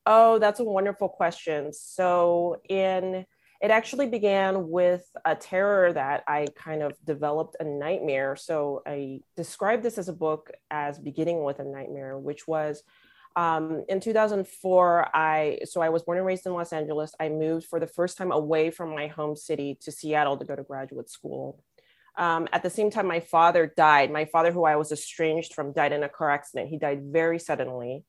Oh, 0.05 0.39
that's 0.39 0.59
a 0.59 0.63
wonderful 0.63 1.09
question. 1.09 1.73
So 1.73 2.61
in 2.69 3.25
it 3.61 3.69
actually 3.69 4.07
began 4.07 4.69
with 4.69 5.05
a 5.23 5.35
terror 5.35 5.93
that 5.93 6.23
I 6.27 6.47
kind 6.55 6.81
of 6.81 6.93
developed 7.05 7.57
a 7.59 7.63
nightmare. 7.63 8.35
So 8.35 8.81
I 8.87 9.19
described 9.37 9.83
this 9.83 9.99
as 9.99 10.09
a 10.09 10.13
book 10.13 10.51
as 10.71 10.97
beginning 10.97 11.43
with 11.43 11.59
a 11.59 11.63
nightmare, 11.63 12.17
which 12.17 12.47
was 12.47 12.81
um, 13.35 13.85
in 13.87 14.01
2004 14.01 15.09
i 15.13 15.59
so 15.63 15.81
i 15.81 15.87
was 15.87 16.03
born 16.03 16.17
and 16.17 16.27
raised 16.27 16.45
in 16.45 16.53
los 16.53 16.73
angeles. 16.73 17.15
I 17.17 17.29
moved 17.29 17.65
for 17.67 17.79
the 17.79 17.87
first 17.87 18.17
time 18.17 18.31
away 18.31 18.71
from 18.71 18.93
my 18.93 19.07
home 19.07 19.37
city 19.37 19.77
to 19.83 19.91
seattle 19.91 20.35
to 20.37 20.43
go 20.43 20.55
to 20.55 20.63
graduate 20.63 21.09
school. 21.09 21.63
Um, 22.17 22.49
at 22.51 22.61
the 22.61 22.69
same 22.69 22.91
time 22.91 23.07
my 23.07 23.21
father 23.21 23.73
died. 23.77 24.11
My 24.11 24.25
father 24.25 24.51
who 24.51 24.65
i 24.65 24.75
was 24.75 24.91
estranged 24.91 25.53
from 25.53 25.71
died 25.71 25.93
in 25.93 26.03
a 26.03 26.09
car 26.09 26.29
accident. 26.29 26.69
He 26.69 26.77
died 26.77 27.03
very 27.03 27.39
suddenly. 27.39 28.03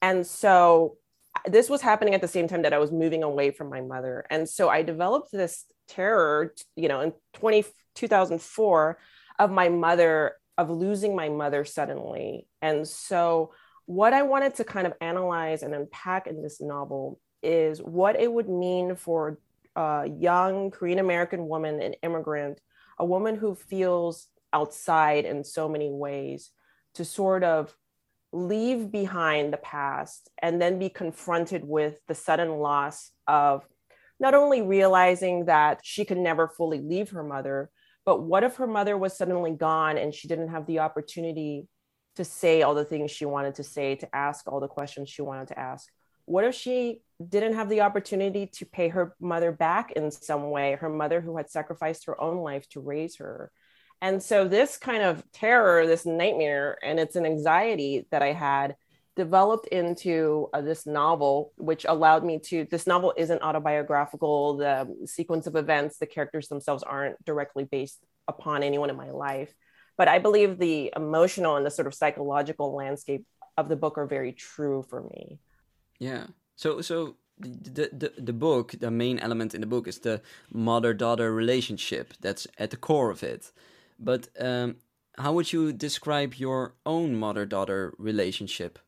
And 0.00 0.26
so 0.26 0.96
this 1.46 1.68
was 1.68 1.80
happening 1.80 2.14
at 2.14 2.20
the 2.20 2.28
same 2.28 2.48
time 2.48 2.62
that 2.62 2.72
I 2.72 2.78
was 2.78 2.92
moving 2.92 3.22
away 3.22 3.50
from 3.50 3.68
my 3.68 3.80
mother. 3.80 4.24
And 4.30 4.48
so 4.48 4.68
I 4.68 4.82
developed 4.82 5.32
this 5.32 5.64
terror, 5.88 6.54
you 6.76 6.88
know, 6.88 7.00
in 7.00 7.12
20, 7.34 7.64
2004 7.94 8.98
of 9.38 9.50
my 9.50 9.68
mother, 9.68 10.34
of 10.58 10.70
losing 10.70 11.16
my 11.16 11.28
mother 11.28 11.64
suddenly. 11.64 12.46
And 12.60 12.86
so 12.86 13.52
what 13.86 14.12
I 14.12 14.22
wanted 14.22 14.54
to 14.56 14.64
kind 14.64 14.86
of 14.86 14.94
analyze 15.00 15.62
and 15.62 15.74
unpack 15.74 16.26
in 16.26 16.42
this 16.42 16.60
novel 16.60 17.18
is 17.42 17.80
what 17.80 18.20
it 18.20 18.32
would 18.32 18.48
mean 18.48 18.94
for 18.94 19.38
a 19.74 20.06
young 20.06 20.70
Korean 20.70 20.98
American 20.98 21.48
woman, 21.48 21.80
an 21.80 21.94
immigrant, 22.02 22.60
a 22.98 23.04
woman 23.04 23.36
who 23.36 23.54
feels 23.54 24.28
outside 24.52 25.24
in 25.24 25.44
so 25.44 25.68
many 25.68 25.90
ways 25.90 26.50
to 26.94 27.04
sort 27.04 27.42
of 27.42 27.74
leave 28.32 28.90
behind 28.90 29.52
the 29.52 29.58
past 29.58 30.30
and 30.40 30.60
then 30.60 30.78
be 30.78 30.88
confronted 30.88 31.64
with 31.64 31.98
the 32.08 32.14
sudden 32.14 32.50
loss 32.58 33.10
of 33.26 33.66
not 34.18 34.34
only 34.34 34.62
realizing 34.62 35.46
that 35.46 35.80
she 35.82 36.04
could 36.04 36.18
never 36.18 36.48
fully 36.48 36.80
leave 36.80 37.10
her 37.10 37.22
mother, 37.22 37.70
but 38.04 38.22
what 38.22 38.44
if 38.44 38.56
her 38.56 38.66
mother 38.66 38.96
was 38.96 39.16
suddenly 39.16 39.52
gone 39.52 39.98
and 39.98 40.14
she 40.14 40.28
didn't 40.28 40.48
have 40.48 40.66
the 40.66 40.80
opportunity 40.80 41.68
to 42.16 42.24
say 42.24 42.62
all 42.62 42.74
the 42.74 42.84
things 42.84 43.10
she 43.10 43.24
wanted 43.24 43.54
to 43.56 43.64
say, 43.64 43.94
to 43.96 44.14
ask 44.14 44.50
all 44.50 44.60
the 44.60 44.68
questions 44.68 45.08
she 45.08 45.22
wanted 45.22 45.48
to 45.48 45.58
ask? 45.58 45.88
What 46.24 46.44
if 46.44 46.54
she 46.54 47.02
didn't 47.26 47.54
have 47.54 47.68
the 47.68 47.80
opportunity 47.80 48.46
to 48.46 48.66
pay 48.66 48.88
her 48.88 49.14
mother 49.20 49.52
back 49.52 49.92
in 49.92 50.10
some 50.10 50.50
way, 50.50 50.76
her 50.80 50.88
mother 50.88 51.20
who 51.20 51.36
had 51.36 51.50
sacrificed 51.50 52.06
her 52.06 52.20
own 52.20 52.38
life 52.38 52.68
to 52.70 52.80
raise 52.80 53.16
her? 53.16 53.50
And 54.02 54.20
so 54.20 54.48
this 54.48 54.76
kind 54.76 55.04
of 55.04 55.22
terror, 55.32 55.86
this 55.86 56.04
nightmare, 56.04 56.76
and 56.82 56.98
it's 56.98 57.14
an 57.14 57.24
anxiety 57.24 58.04
that 58.10 58.20
I 58.20 58.32
had 58.32 58.74
developed 59.14 59.68
into 59.68 60.48
uh, 60.52 60.60
this 60.60 60.86
novel, 60.86 61.52
which 61.56 61.86
allowed 61.88 62.24
me 62.24 62.40
to. 62.40 62.66
This 62.68 62.88
novel 62.88 63.14
isn't 63.16 63.42
autobiographical. 63.42 64.56
The 64.56 64.92
sequence 65.06 65.46
of 65.46 65.54
events, 65.54 65.98
the 65.98 66.06
characters 66.06 66.48
themselves 66.48 66.82
aren't 66.82 67.24
directly 67.24 67.62
based 67.62 68.04
upon 68.26 68.64
anyone 68.64 68.90
in 68.90 68.96
my 68.96 69.10
life. 69.10 69.54
But 69.96 70.08
I 70.08 70.18
believe 70.18 70.58
the 70.58 70.92
emotional 70.96 71.56
and 71.56 71.64
the 71.64 71.70
sort 71.70 71.86
of 71.86 71.94
psychological 71.94 72.74
landscape 72.74 73.24
of 73.56 73.68
the 73.68 73.76
book 73.76 73.98
are 73.98 74.06
very 74.06 74.32
true 74.32 74.84
for 74.90 75.02
me. 75.02 75.38
Yeah. 76.00 76.26
So, 76.56 76.80
so 76.80 77.16
the, 77.38 77.88
the 77.92 78.12
the 78.18 78.32
book, 78.32 78.74
the 78.80 78.90
main 78.90 79.20
element 79.20 79.54
in 79.54 79.60
the 79.60 79.66
book 79.68 79.86
is 79.86 80.00
the 80.00 80.22
mother 80.50 80.92
daughter 80.92 81.32
relationship. 81.32 82.14
That's 82.20 82.48
at 82.58 82.70
the 82.70 82.76
core 82.76 83.10
of 83.10 83.22
it. 83.22 83.52
But 83.98 84.28
um, 84.38 84.76
how 85.18 85.32
would 85.34 85.52
you 85.52 85.72
describe 85.72 86.34
your 86.34 86.74
own 86.86 87.16
mother 87.16 87.46
daughter 87.46 87.94
relationship? 87.98 88.78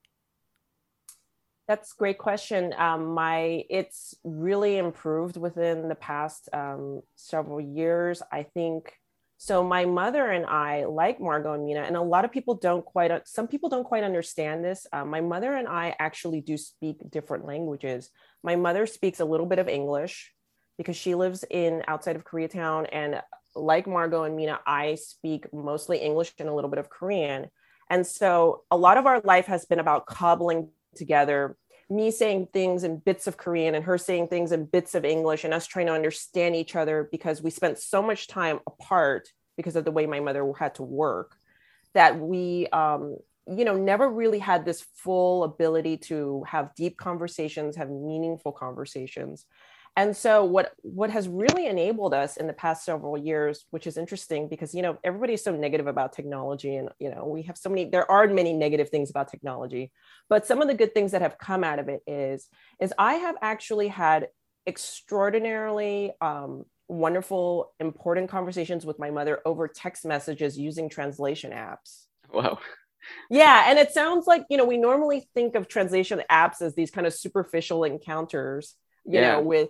That's 1.66 1.92
a 1.92 1.96
great 1.96 2.18
question. 2.18 2.74
Um, 2.76 3.14
my 3.14 3.64
it's 3.70 4.14
really 4.22 4.76
improved 4.76 5.36
within 5.36 5.88
the 5.88 5.94
past 5.94 6.48
um, 6.52 7.00
several 7.14 7.60
years. 7.60 8.22
I 8.30 8.42
think 8.42 8.92
so. 9.38 9.64
My 9.64 9.86
mother 9.86 10.30
and 10.30 10.44
I, 10.44 10.84
like 10.84 11.20
Margot 11.20 11.54
and 11.54 11.64
Mina, 11.64 11.80
and 11.80 11.96
a 11.96 12.02
lot 12.02 12.26
of 12.26 12.32
people 12.32 12.56
don't 12.56 12.84
quite. 12.84 13.10
Some 13.26 13.48
people 13.48 13.70
don't 13.70 13.84
quite 13.84 14.04
understand 14.04 14.62
this. 14.62 14.86
Uh, 14.92 15.06
my 15.06 15.22
mother 15.22 15.54
and 15.54 15.66
I 15.66 15.96
actually 15.98 16.42
do 16.42 16.58
speak 16.58 16.98
different 17.10 17.46
languages. 17.46 18.10
My 18.42 18.56
mother 18.56 18.86
speaks 18.86 19.20
a 19.20 19.24
little 19.24 19.46
bit 19.46 19.58
of 19.58 19.68
English 19.68 20.32
because 20.76 20.96
she 20.96 21.14
lives 21.14 21.44
in 21.50 21.82
outside 21.88 22.16
of 22.16 22.24
Koreatown, 22.24 22.88
and 22.92 23.22
like 23.54 23.86
Margot 23.86 24.24
and 24.24 24.36
Mina, 24.36 24.60
I 24.66 24.96
speak 24.96 25.52
mostly 25.52 25.98
English 25.98 26.32
and 26.38 26.48
a 26.48 26.54
little 26.54 26.70
bit 26.70 26.78
of 26.78 26.90
Korean. 26.90 27.48
And 27.90 28.06
so 28.06 28.62
a 28.70 28.76
lot 28.76 28.96
of 28.96 29.06
our 29.06 29.20
life 29.20 29.46
has 29.46 29.64
been 29.66 29.78
about 29.78 30.06
cobbling 30.06 30.70
together 30.96 31.56
me 31.90 32.10
saying 32.10 32.48
things 32.52 32.82
in 32.82 32.98
bits 32.98 33.26
of 33.26 33.36
Korean 33.36 33.74
and 33.74 33.84
her 33.84 33.98
saying 33.98 34.28
things 34.28 34.52
in 34.52 34.64
bits 34.64 34.94
of 34.94 35.04
English 35.04 35.44
and 35.44 35.52
us 35.52 35.66
trying 35.66 35.86
to 35.86 35.92
understand 35.92 36.56
each 36.56 36.76
other 36.76 37.08
because 37.10 37.42
we 37.42 37.50
spent 37.50 37.78
so 37.78 38.02
much 38.02 38.26
time 38.26 38.60
apart 38.66 39.28
because 39.56 39.76
of 39.76 39.84
the 39.84 39.90
way 39.90 40.06
my 40.06 40.20
mother 40.20 40.50
had 40.58 40.74
to 40.76 40.82
work 40.82 41.36
that 41.92 42.18
we 42.18 42.66
um, 42.68 43.16
you 43.46 43.64
know 43.64 43.76
never 43.76 44.08
really 44.08 44.38
had 44.38 44.64
this 44.64 44.84
full 44.96 45.44
ability 45.44 45.96
to 45.96 46.42
have 46.46 46.74
deep 46.74 46.96
conversations 46.96 47.76
have 47.76 47.90
meaningful 47.90 48.52
conversations 48.52 49.46
and 49.96 50.16
so 50.16 50.44
what 50.44 50.72
what 50.82 51.10
has 51.10 51.28
really 51.28 51.66
enabled 51.66 52.14
us 52.14 52.36
in 52.36 52.46
the 52.46 52.52
past 52.52 52.84
several 52.84 53.16
years 53.16 53.64
which 53.70 53.86
is 53.86 53.96
interesting 53.96 54.48
because 54.48 54.74
you 54.74 54.82
know 54.82 54.98
everybody's 55.04 55.42
so 55.42 55.54
negative 55.54 55.86
about 55.86 56.12
technology 56.12 56.76
and 56.76 56.88
you 56.98 57.10
know 57.10 57.26
we 57.26 57.42
have 57.42 57.56
so 57.56 57.68
many 57.68 57.88
there 57.88 58.10
are 58.10 58.26
many 58.28 58.52
negative 58.52 58.88
things 58.88 59.10
about 59.10 59.28
technology 59.28 59.92
but 60.28 60.46
some 60.46 60.60
of 60.60 60.68
the 60.68 60.74
good 60.74 60.94
things 60.94 61.12
that 61.12 61.22
have 61.22 61.38
come 61.38 61.64
out 61.64 61.78
of 61.78 61.88
it 61.88 62.02
is 62.06 62.48
is 62.80 62.92
i 62.98 63.14
have 63.14 63.36
actually 63.42 63.88
had 63.88 64.28
extraordinarily 64.66 66.12
um, 66.20 66.64
wonderful 66.88 67.72
important 67.80 68.30
conversations 68.30 68.84
with 68.86 68.98
my 68.98 69.10
mother 69.10 69.40
over 69.44 69.68
text 69.68 70.04
messages 70.04 70.58
using 70.58 70.88
translation 70.88 71.50
apps 71.50 72.06
wow 72.32 72.58
yeah 73.30 73.64
and 73.68 73.78
it 73.78 73.92
sounds 73.92 74.26
like 74.26 74.44
you 74.48 74.56
know 74.56 74.64
we 74.64 74.78
normally 74.78 75.28
think 75.34 75.54
of 75.54 75.68
translation 75.68 76.22
apps 76.30 76.62
as 76.62 76.74
these 76.74 76.90
kind 76.90 77.06
of 77.06 77.12
superficial 77.12 77.84
encounters 77.84 78.74
you 79.04 79.20
yeah. 79.20 79.32
know 79.32 79.42
with 79.42 79.68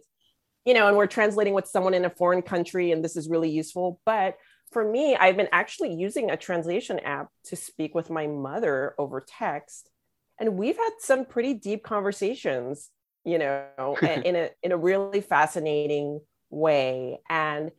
you 0.64 0.74
know, 0.74 0.88
and 0.88 0.96
we're 0.96 1.06
translating 1.06 1.54
with 1.54 1.66
someone 1.66 1.94
in 1.94 2.04
a 2.04 2.10
foreign 2.10 2.42
country, 2.42 2.90
and 2.90 3.04
this 3.04 3.16
is 3.16 3.28
really 3.28 3.50
useful. 3.50 4.00
But 4.06 4.36
for 4.72 4.84
me, 4.90 5.14
I've 5.14 5.36
been 5.36 5.48
actually 5.52 5.94
using 5.94 6.30
a 6.30 6.36
translation 6.36 6.98
app 7.00 7.28
to 7.44 7.56
speak 7.56 7.94
with 7.94 8.10
my 8.10 8.26
mother 8.26 8.94
over 8.98 9.24
text, 9.26 9.90
and 10.38 10.56
we've 10.56 10.76
had 10.76 10.92
some 10.98 11.26
pretty 11.26 11.54
deep 11.54 11.82
conversations, 11.84 12.90
you 13.24 13.38
know, 13.38 13.96
in 14.02 14.36
a 14.36 14.50
in 14.62 14.72
a 14.72 14.76
really 14.76 15.20
fascinating 15.20 16.20
way. 16.50 17.20
And 17.28 17.70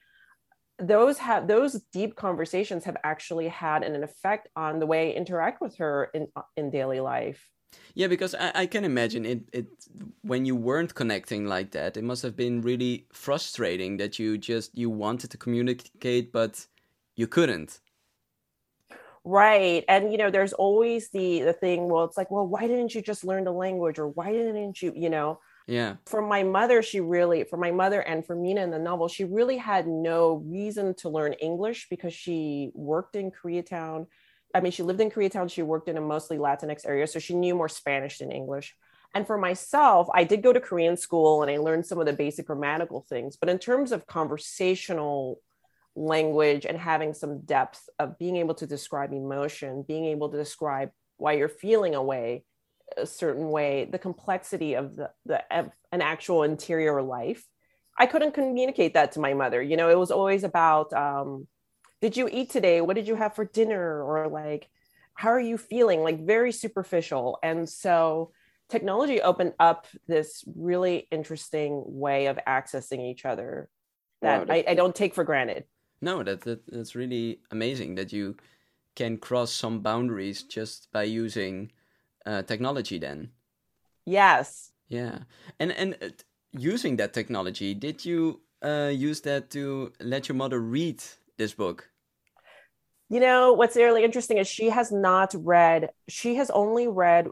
those 0.78 1.18
have 1.20 1.48
those 1.48 1.82
deep 1.94 2.16
conversations 2.16 2.84
have 2.84 2.98
actually 3.04 3.48
had 3.48 3.84
an 3.84 4.04
effect 4.04 4.50
on 4.56 4.80
the 4.80 4.86
way 4.86 5.12
I 5.12 5.16
interact 5.16 5.62
with 5.62 5.78
her 5.78 6.10
in 6.14 6.28
in 6.56 6.70
daily 6.70 7.00
life. 7.00 7.50
Yeah, 7.94 8.08
because 8.08 8.36
I, 8.36 8.52
I 8.56 8.66
can 8.66 8.84
imagine 8.84 9.26
it, 9.26 9.42
it 9.54 9.68
when 10.22 10.46
you 10.46 10.56
weren't 10.56 10.96
connecting 10.96 11.46
like 11.46 11.72
that, 11.72 11.98
it 11.98 12.04
must 12.04 12.24
have 12.24 12.36
been 12.36 12.62
really 12.62 13.08
frustrating 13.14 13.98
that 13.98 14.20
you 14.20 14.38
just 14.38 14.78
you 14.78 14.90
wanted 14.90 15.32
to 15.32 15.38
communicate 15.38 16.32
but 16.32 16.68
you 17.16 17.28
couldn't. 17.28 17.80
Right. 19.24 19.84
And 19.88 20.12
you 20.12 20.20
know, 20.20 20.30
there's 20.30 20.54
always 20.54 21.10
the 21.10 21.42
the 21.42 21.54
thing, 21.54 21.90
well, 21.90 22.04
it's 22.04 22.18
like, 22.18 22.30
well, 22.30 22.48
why 22.48 22.68
didn't 22.68 22.94
you 22.94 23.02
just 23.02 23.24
learn 23.24 23.44
the 23.44 23.52
language 23.52 23.98
or 23.98 24.08
why 24.08 24.32
didn't 24.32 24.82
you, 24.82 24.94
you 24.96 25.10
know? 25.10 25.40
Yeah. 25.68 25.96
For 26.06 26.22
my 26.22 26.44
mother, 26.44 26.84
she 26.84 27.00
really, 27.00 27.44
for 27.44 27.58
my 27.58 27.72
mother 27.72 28.02
and 28.02 28.24
for 28.24 28.36
Mina 28.36 28.62
in 28.62 28.70
the 28.70 28.78
novel, 28.78 29.08
she 29.08 29.24
really 29.24 29.58
had 29.58 29.88
no 29.88 30.44
reason 30.46 30.94
to 30.96 31.10
learn 31.10 31.34
English 31.34 31.88
because 31.90 32.14
she 32.14 32.72
worked 32.76 33.16
in 33.16 33.32
Koreatown 33.32 34.06
I 34.56 34.62
mean, 34.62 34.72
she 34.72 34.84
lived 34.84 35.02
in 35.02 35.12
Koreatown. 35.12 35.52
She 35.52 35.62
worked 35.62 35.90
in 35.90 35.98
a 35.98 36.02
mostly 36.02 36.38
Latinx 36.38 36.88
area, 36.88 37.06
so 37.08 37.20
she 37.20 37.36
knew 37.36 37.54
more 37.54 37.68
Spanish 37.68 38.20
than 38.20 38.32
English. 38.32 38.74
And 39.14 39.28
for 39.28 39.38
myself, 39.38 40.08
I 40.14 40.24
did 40.24 40.42
go 40.42 40.54
to 40.54 40.60
Korean 40.60 40.98
school 40.98 41.42
and 41.42 41.52
I 41.52 41.58
learned 41.58 41.86
some 41.86 42.00
of 42.00 42.06
the 42.06 42.14
basic 42.14 42.48
grammatical 42.48 43.06
things. 43.08 43.38
But 43.38 43.50
in 43.50 43.60
terms 43.60 43.92
of 43.92 44.08
conversational 44.08 45.40
language 45.96 46.66
and 46.66 46.78
having 46.78 47.14
some 47.14 47.42
depth 47.42 47.88
of 48.00 48.18
being 48.18 48.38
able 48.38 48.56
to 48.56 48.68
describe 48.68 49.14
emotion, 49.14 49.86
being 49.88 50.06
able 50.06 50.30
to 50.30 50.38
describe 50.38 50.92
why 51.18 51.34
you're 51.34 51.50
feeling 51.50 51.96
a 51.96 52.04
way, 52.04 52.44
a 52.98 53.06
certain 53.06 53.50
way, 53.50 53.88
the 53.90 54.00
complexity 54.00 54.76
of 54.76 54.96
the, 54.96 55.12
the 55.26 55.44
an 55.52 56.02
actual 56.02 56.44
interior 56.44 57.02
life, 57.02 57.46
I 57.98 58.06
couldn't 58.06 58.34
communicate 58.34 58.94
that 58.94 59.14
to 59.14 59.20
my 59.20 59.34
mother. 59.34 59.62
You 59.62 59.78
know, 59.78 59.90
it 59.90 59.98
was 59.98 60.12
always 60.12 60.44
about 60.44 60.92
um, 60.92 61.48
did 62.06 62.16
you 62.16 62.30
eat 62.32 62.52
today? 62.52 62.82
What 62.82 62.96
did 62.96 63.08
you 63.08 63.16
have 63.16 63.34
for 63.34 63.46
dinner? 63.46 64.04
Or 64.04 64.28
like 64.28 64.70
how 65.16 65.30
are 65.30 65.40
you 65.40 65.58
feeling? 65.58 66.02
Like 66.02 66.24
very 66.24 66.52
superficial. 66.52 67.40
And 67.42 67.68
so 67.68 68.32
technology 68.70 69.22
opened 69.22 69.54
up 69.60 69.88
this 70.08 70.44
really 70.56 71.08
interesting 71.10 71.82
way 71.84 72.28
of 72.28 72.38
accessing 72.48 73.00
each 73.10 73.26
other 73.26 73.70
that 74.22 74.48
wow, 74.48 74.54
I, 74.54 74.66
I, 74.68 74.74
don't 74.76 74.94
take 74.94 75.16
for 75.16 75.24
granted. 75.24 75.64
No 76.00 76.22
that, 76.22 76.42
that 76.42 76.60
that's 76.68 76.94
really 76.94 77.40
amazing 77.50 77.96
that 77.96 78.14
you 78.14 78.38
can 78.94 79.18
cross 79.18 79.52
some 79.52 79.80
boundaries 79.80 80.44
just 80.44 80.92
by 80.92 81.04
using 81.04 81.72
uh, 82.28 82.44
technology 82.44 83.00
then. 83.00 83.32
Yes. 84.06 84.72
Yeah. 84.90 85.24
And 85.60 85.72
and 85.72 85.98
uh, 86.04 86.10
using 86.52 86.98
that 86.98 87.14
technology 87.14 87.74
did 87.74 88.06
you 88.06 88.42
uh, 88.62 88.92
use 88.94 89.22
that 89.22 89.50
to 89.52 89.92
let 90.00 90.30
your 90.30 90.36
mother 90.36 90.60
read 90.60 91.02
this 91.38 91.56
book? 91.56 91.90
You 93.10 93.20
know, 93.20 93.54
what's 93.54 93.76
really 93.76 94.04
interesting 94.04 94.38
is 94.38 94.48
she 94.48 94.70
has 94.70 94.92
not 94.92 95.36
read, 95.38 95.90
she 96.10 96.36
has 96.36 96.50
only 96.50 96.88
read 96.88 97.28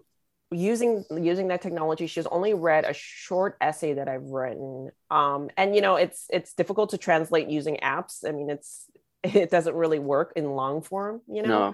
using 0.52 1.04
using 1.10 1.48
that 1.48 1.64
technology 1.64 2.06
she 2.06 2.20
has 2.20 2.28
only 2.28 2.54
read 2.54 2.86
a 2.86 2.94
short 2.94 3.58
essay 3.60 3.94
that 3.96 4.08
i've 4.08 4.22
written. 4.26 4.92
Um 5.10 5.50
and 5.58 5.76
you 5.76 5.82
know 5.82 5.96
it's 5.96 6.28
it's 6.30 6.54
difficult 6.54 6.92
to 6.92 7.00
translate 7.00 7.50
using 7.50 7.78
apps. 7.78 8.24
I 8.24 8.34
mean 8.34 8.52
it's 8.52 8.86
it 9.24 9.50
doesn't 9.50 9.74
really 9.74 9.98
work 9.98 10.34
in 10.36 10.46
long 10.52 10.84
form 10.84 11.22
you 11.28 11.42
know? 11.42 11.74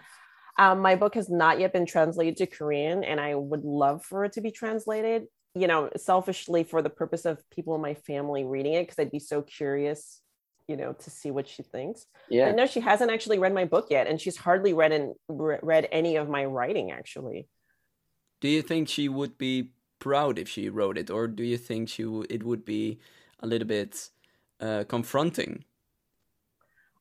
No. 0.57 0.65
um, 0.65 0.79
my 0.79 0.95
book 0.95 1.15
has 1.15 1.29
not 1.29 1.59
yet 1.59 1.73
been 1.73 1.85
translated 1.85 2.37
to 2.37 2.45
korean 2.45 3.03
and 3.03 3.19
i 3.19 3.35
would 3.35 3.65
love 3.65 4.05
for 4.05 4.23
it 4.23 4.31
to 4.33 4.41
be 4.41 4.51
translated 4.51 5.27
you 5.55 5.67
know, 5.67 5.89
selfishly 5.97 6.63
for 6.63 6.81
the 6.81 6.89
purpose 6.89 7.25
of 7.25 7.47
people 7.49 7.75
in 7.75 7.81
my 7.81 7.93
family 7.93 8.45
reading 8.45 8.73
it, 8.73 8.83
because 8.83 8.99
I'd 8.99 9.11
be 9.11 9.19
so 9.19 9.41
curious, 9.41 10.21
you 10.69 10.77
know, 10.77 10.93
to 10.93 11.09
see 11.09 11.31
what 11.31 11.47
she 11.47 11.63
thinks. 11.63 12.05
Yeah. 12.29 12.45
But 12.45 12.55
no, 12.55 12.65
she 12.67 12.79
hasn't 12.79 13.11
actually 13.11 13.39
read 13.39 13.53
my 13.53 13.65
book 13.65 13.87
yet, 13.89 14.07
and 14.07 14.21
she's 14.21 14.37
hardly 14.37 14.73
read 14.73 14.91
and 14.91 15.15
read 15.27 15.89
any 15.91 16.15
of 16.15 16.29
my 16.29 16.45
writing 16.45 16.91
actually. 16.91 17.47
Do 18.39 18.47
you 18.47 18.61
think 18.61 18.87
she 18.87 19.09
would 19.09 19.37
be 19.37 19.71
proud 19.97 20.37
if 20.39 20.47
she 20.47 20.69
wrote 20.69 20.97
it, 20.97 21.09
or 21.09 21.27
do 21.27 21.43
you 21.43 21.57
think 21.57 21.89
she 21.89 22.03
it 22.29 22.43
would 22.43 22.63
be 22.63 22.99
a 23.39 23.47
little 23.47 23.67
bit 23.67 24.09
uh, 24.61 24.83
confronting? 24.87 25.65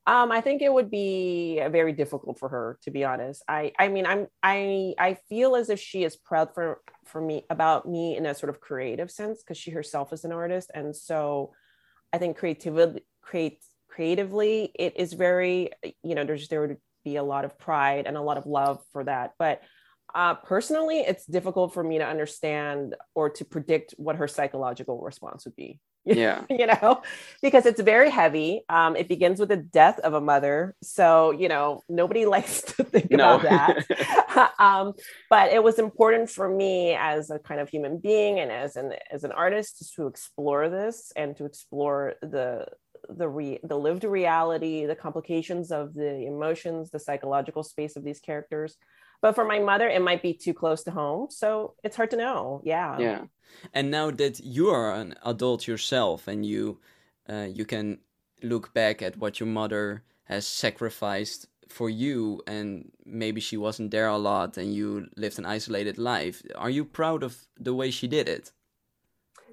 Um, 0.07 0.31
I 0.31 0.41
think 0.41 0.63
it 0.63 0.73
would 0.73 0.89
be 0.89 1.61
very 1.69 1.93
difficult 1.93 2.39
for 2.39 2.49
her, 2.49 2.79
to 2.81 2.89
be 2.89 3.05
honest. 3.05 3.43
I, 3.47 3.73
I 3.77 3.89
mean, 3.89 4.07
I'm, 4.07 4.25
I, 4.41 4.95
I 4.97 5.17
feel 5.29 5.55
as 5.55 5.69
if 5.69 5.79
she 5.79 6.03
is 6.03 6.15
proud 6.15 6.55
for, 6.55 6.81
for 7.05 7.21
me 7.21 7.45
about 7.51 7.87
me 7.87 8.17
in 8.17 8.25
a 8.25 8.33
sort 8.33 8.49
of 8.49 8.59
creative 8.59 9.11
sense 9.11 9.43
because 9.43 9.59
she 9.59 9.69
herself 9.69 10.11
is 10.11 10.25
an 10.25 10.31
artist, 10.31 10.71
and 10.73 10.95
so 10.95 11.53
I 12.11 12.17
think 12.17 12.37
creativity, 12.37 13.01
create, 13.29 13.59
creatively, 13.87 14.71
it 14.75 14.93
is 14.97 15.13
very, 15.13 15.69
you 16.03 16.15
know, 16.15 16.23
there's 16.25 16.47
there 16.47 16.61
would 16.61 16.77
be 17.05 17.15
a 17.17 17.23
lot 17.23 17.45
of 17.45 17.57
pride 17.57 18.05
and 18.07 18.17
a 18.17 18.21
lot 18.21 18.37
of 18.37 18.45
love 18.45 18.79
for 18.91 19.03
that, 19.03 19.33
but 19.37 19.61
uh, 20.15 20.33
personally, 20.33 20.99
it's 21.01 21.25
difficult 21.25 21.73
for 21.73 21.83
me 21.83 21.99
to 21.99 22.05
understand 22.05 22.95
or 23.13 23.29
to 23.29 23.45
predict 23.45 23.93
what 23.97 24.15
her 24.15 24.27
psychological 24.27 24.99
response 25.01 25.45
would 25.45 25.55
be. 25.55 25.79
Yeah. 26.05 26.45
you 26.49 26.65
know, 26.65 27.03
because 27.43 27.67
it's 27.67 27.81
very 27.81 28.09
heavy. 28.09 28.63
Um, 28.67 28.95
it 28.95 29.07
begins 29.07 29.39
with 29.39 29.49
the 29.49 29.57
death 29.57 29.99
of 29.99 30.13
a 30.15 30.21
mother. 30.21 30.73
So, 30.81 31.31
you 31.31 31.49
know, 31.49 31.83
nobody 31.87 32.25
likes 32.35 32.61
to 32.63 32.83
think 32.83 33.11
No. 33.11 33.35
about 33.35 33.43
that. 33.43 34.53
um, 34.59 34.93
but 35.29 35.51
it 35.51 35.61
was 35.61 35.77
important 35.77 36.31
for 36.31 36.49
me 36.49 36.95
as 36.95 37.29
a 37.29 37.37
kind 37.37 37.59
of 37.59 37.69
human 37.69 37.99
being 37.99 38.39
and 38.39 38.51
as 38.51 38.75
an 38.75 38.93
as 39.11 39.23
an 39.23 39.31
artist 39.33 39.93
to 39.97 40.07
explore 40.07 40.69
this 40.69 41.11
and 41.15 41.35
to 41.37 41.45
explore 41.45 42.15
the 42.23 42.65
the 43.07 43.27
re- 43.27 43.59
the 43.63 43.77
lived 43.77 44.03
reality, 44.03 44.85
the 44.85 44.95
complications 44.95 45.71
of 45.71 45.93
the 45.93 46.25
emotions, 46.25 46.91
the 46.91 46.99
psychological 46.99 47.63
space 47.63 47.95
of 47.95 48.03
these 48.03 48.19
characters. 48.19 48.77
But 49.21 49.35
for 49.35 49.45
my 49.45 49.59
mother, 49.59 49.87
it 49.89 50.01
might 50.01 50.21
be 50.21 50.33
too 50.33 50.53
close 50.53 50.83
to 50.83 50.91
home. 50.91 51.27
So 51.29 51.75
it's 51.83 51.95
hard 51.95 52.11
to 52.11 52.17
know. 52.17 52.61
Yeah. 52.63 52.97
yeah. 52.99 53.21
And 53.73 53.91
now 53.91 54.11
that 54.11 54.39
you 54.39 54.69
are 54.69 54.93
an 54.93 55.15
adult 55.25 55.67
yourself 55.67 56.27
and 56.27 56.45
you 56.45 56.79
uh, 57.29 57.47
you 57.53 57.65
can 57.65 57.99
look 58.41 58.73
back 58.73 59.01
at 59.01 59.17
what 59.17 59.39
your 59.39 59.47
mother 59.47 60.03
has 60.23 60.47
sacrificed 60.47 61.47
for 61.67 61.89
you 61.89 62.41
and 62.47 62.91
maybe 63.05 63.41
she 63.41 63.57
wasn't 63.57 63.91
there 63.91 64.07
a 64.07 64.17
lot 64.17 64.57
and 64.57 64.73
you 64.73 65.07
lived 65.15 65.37
an 65.37 65.45
isolated 65.45 65.97
life. 65.97 66.41
Are 66.55 66.69
you 66.69 66.85
proud 66.85 67.23
of 67.23 67.47
the 67.59 67.73
way 67.73 67.91
she 67.91 68.07
did 68.07 68.27
it? 68.27 68.51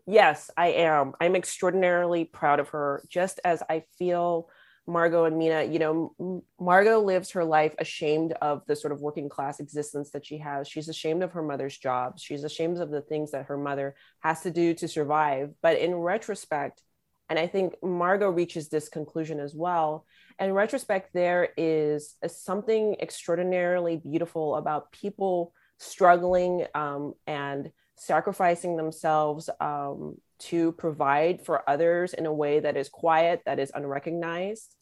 Yes, 0.06 0.50
I 0.56 0.68
am. 0.68 1.14
I'm 1.20 1.34
extraordinarily 1.34 2.24
proud 2.24 2.60
of 2.60 2.68
her, 2.68 3.02
just 3.08 3.40
as 3.44 3.62
I 3.68 3.84
feel 3.98 4.48
Margot 4.86 5.24
and 5.24 5.36
Mina, 5.36 5.64
you 5.64 5.80
know, 5.80 6.42
Margot 6.60 7.00
lives 7.00 7.32
her 7.32 7.44
life 7.44 7.74
ashamed 7.78 8.32
of 8.40 8.62
the 8.66 8.76
sort 8.76 8.92
of 8.92 9.00
working 9.00 9.28
class 9.28 9.58
existence 9.58 10.10
that 10.12 10.24
she 10.24 10.38
has. 10.38 10.68
She's 10.68 10.88
ashamed 10.88 11.24
of 11.24 11.32
her 11.32 11.42
mother's 11.42 11.76
job. 11.76 12.20
She's 12.20 12.44
ashamed 12.44 12.78
of 12.78 12.90
the 12.90 13.00
things 13.00 13.32
that 13.32 13.46
her 13.46 13.58
mother 13.58 13.96
has 14.20 14.42
to 14.42 14.52
do 14.52 14.74
to 14.74 14.86
survive. 14.86 15.50
But 15.60 15.78
in 15.78 15.94
retrospect, 15.96 16.82
and 17.28 17.36
I 17.36 17.48
think 17.48 17.74
Margot 17.82 18.30
reaches 18.30 18.68
this 18.68 18.88
conclusion 18.88 19.40
as 19.40 19.56
well. 19.56 20.06
In 20.38 20.52
retrospect, 20.52 21.10
there 21.12 21.48
is 21.56 22.14
something 22.28 22.94
extraordinarily 23.00 23.96
beautiful 23.96 24.54
about 24.54 24.92
people 24.92 25.52
struggling 25.78 26.64
um, 26.76 27.14
and 27.26 27.72
sacrificing 27.96 28.76
themselves 28.76 29.48
um, 29.60 30.16
to 30.38 30.72
provide 30.72 31.44
for 31.44 31.68
others 31.68 32.14
in 32.14 32.26
a 32.26 32.32
way 32.32 32.60
that 32.60 32.76
is 32.76 32.88
quiet, 32.88 33.42
that 33.46 33.58
is 33.58 33.72
unrecognized, 33.74 34.74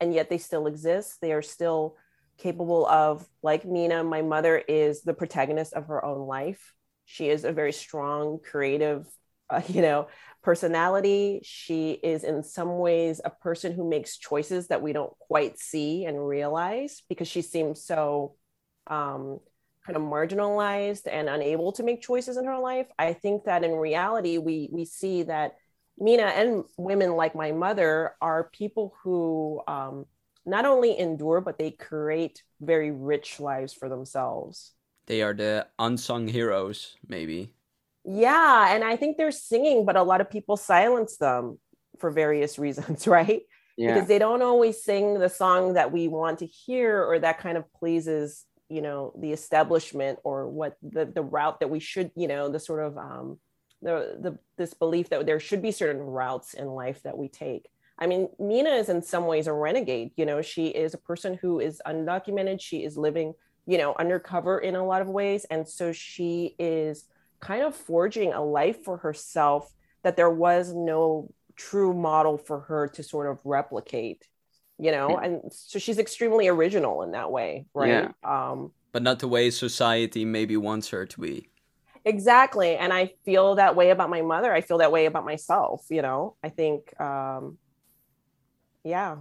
and 0.00 0.14
yet 0.14 0.30
they 0.30 0.38
still 0.38 0.66
exist. 0.66 1.20
They 1.20 1.32
are 1.32 1.42
still 1.42 1.96
capable 2.38 2.86
of, 2.86 3.26
like 3.42 3.64
Mina, 3.64 4.02
my 4.04 4.22
mother 4.22 4.56
is 4.56 5.02
the 5.02 5.14
protagonist 5.14 5.74
of 5.74 5.86
her 5.86 6.04
own 6.04 6.26
life. 6.26 6.74
She 7.04 7.28
is 7.28 7.44
a 7.44 7.52
very 7.52 7.72
strong, 7.72 8.38
creative, 8.42 9.06
uh, 9.50 9.60
you 9.68 9.82
know, 9.82 10.08
personality. 10.42 11.40
She 11.44 11.92
is 11.92 12.24
in 12.24 12.42
some 12.42 12.78
ways 12.78 13.20
a 13.24 13.30
person 13.30 13.72
who 13.72 13.88
makes 13.88 14.16
choices 14.16 14.68
that 14.68 14.82
we 14.82 14.92
don't 14.92 15.12
quite 15.18 15.58
see 15.58 16.04
and 16.04 16.26
realize 16.26 17.02
because 17.08 17.28
she 17.28 17.42
seems 17.42 17.84
so 17.84 18.34
um, 18.86 19.40
kind 19.86 19.96
of 19.96 20.02
marginalized 20.02 21.08
and 21.10 21.28
unable 21.28 21.72
to 21.72 21.82
make 21.82 22.02
choices 22.02 22.36
in 22.36 22.44
her 22.44 22.58
life. 22.58 22.86
I 22.98 23.12
think 23.12 23.44
that 23.44 23.64
in 23.64 23.72
reality, 23.72 24.38
we 24.38 24.68
we 24.72 24.84
see 24.84 25.24
that 25.24 25.56
Mina 25.98 26.24
and 26.24 26.64
women 26.76 27.16
like 27.16 27.34
my 27.34 27.52
mother 27.52 28.14
are 28.20 28.50
people 28.52 28.94
who 29.02 29.60
um, 29.66 30.06
not 30.44 30.64
only 30.64 30.98
endure 30.98 31.40
but 31.40 31.58
they 31.58 31.70
create 31.70 32.42
very 32.60 32.90
rich 32.90 33.40
lives 33.40 33.72
for 33.72 33.88
themselves. 33.88 34.72
They 35.06 35.22
are 35.22 35.34
the 35.34 35.66
unsung 35.78 36.28
heroes, 36.28 36.96
maybe. 37.06 37.54
Yeah, 38.04 38.74
and 38.74 38.82
I 38.82 38.96
think 38.96 39.16
they're 39.16 39.30
singing, 39.30 39.84
but 39.84 39.96
a 39.96 40.02
lot 40.02 40.20
of 40.20 40.30
people 40.30 40.56
silence 40.56 41.16
them 41.16 41.58
for 41.98 42.10
various 42.10 42.58
reasons, 42.66 43.06
right? 43.06 43.42
Yeah. 43.76 43.94
Because 43.94 44.08
they 44.08 44.18
don't 44.18 44.42
always 44.42 44.82
sing 44.82 45.18
the 45.18 45.28
song 45.28 45.74
that 45.74 45.92
we 45.92 46.08
want 46.08 46.40
to 46.40 46.46
hear 46.46 47.02
or 47.04 47.18
that 47.18 47.38
kind 47.38 47.56
of 47.56 47.72
pleases, 47.72 48.44
you 48.72 48.82
know, 48.82 49.12
the 49.18 49.32
establishment 49.32 50.18
or 50.24 50.48
what 50.48 50.76
the 50.82 51.04
the 51.04 51.22
route 51.22 51.60
that 51.60 51.68
we 51.68 51.78
should, 51.78 52.10
you 52.16 52.26
know, 52.26 52.48
the 52.48 52.58
sort 52.58 52.80
of 52.80 52.96
um 52.96 53.38
the 53.82 54.16
the 54.20 54.38
this 54.56 54.74
belief 54.74 55.10
that 55.10 55.26
there 55.26 55.40
should 55.40 55.60
be 55.60 55.70
certain 55.70 56.00
routes 56.00 56.54
in 56.54 56.66
life 56.66 57.02
that 57.02 57.18
we 57.18 57.28
take. 57.28 57.68
I 57.98 58.06
mean, 58.06 58.28
Mina 58.38 58.70
is 58.70 58.88
in 58.88 59.02
some 59.02 59.26
ways 59.26 59.46
a 59.46 59.52
renegade, 59.52 60.12
you 60.16 60.24
know, 60.24 60.40
she 60.40 60.68
is 60.68 60.94
a 60.94 60.98
person 60.98 61.38
who 61.40 61.60
is 61.60 61.82
undocumented, 61.86 62.60
she 62.60 62.84
is 62.84 62.96
living, 62.96 63.34
you 63.66 63.78
know, 63.78 63.94
undercover 63.98 64.58
in 64.58 64.74
a 64.74 64.84
lot 64.84 65.02
of 65.02 65.08
ways. 65.08 65.44
And 65.50 65.68
so 65.68 65.92
she 65.92 66.56
is 66.58 67.04
kind 67.40 67.62
of 67.62 67.76
forging 67.76 68.32
a 68.32 68.42
life 68.42 68.82
for 68.82 68.96
herself 68.96 69.72
that 70.02 70.16
there 70.16 70.30
was 70.30 70.72
no 70.72 71.28
true 71.54 71.92
model 71.92 72.38
for 72.38 72.60
her 72.60 72.88
to 72.88 73.02
sort 73.02 73.30
of 73.30 73.38
replicate 73.44 74.26
you 74.84 74.90
know 74.96 75.08
Yeah. 75.14 75.24
and 75.24 75.34
so 75.52 75.78
she's 75.78 75.98
extremely 75.98 76.46
original 76.48 77.02
in 77.04 77.12
that 77.12 77.30
way 77.30 77.66
right 77.74 78.10
um 78.24 78.58
But 78.92 79.02
not 79.02 79.18
the 79.20 79.28
way 79.28 79.50
society 79.50 80.24
maybe 80.24 80.56
wants 80.56 80.88
her 80.90 81.06
to 81.06 81.20
be. 81.20 81.36
exactly 82.04 82.76
and 82.82 82.92
i 82.92 83.02
feel 83.24 83.54
that 83.56 83.76
way 83.76 83.90
about 83.90 84.10
my 84.10 84.22
mother 84.22 84.52
i 84.52 84.60
feel 84.60 84.78
that 84.78 84.92
way 84.96 85.06
about 85.06 85.24
myself 85.24 85.78
you 85.96 86.02
know 86.02 86.36
i 86.42 86.48
think 86.48 86.80
um 87.00 87.58
yeah 88.84 89.16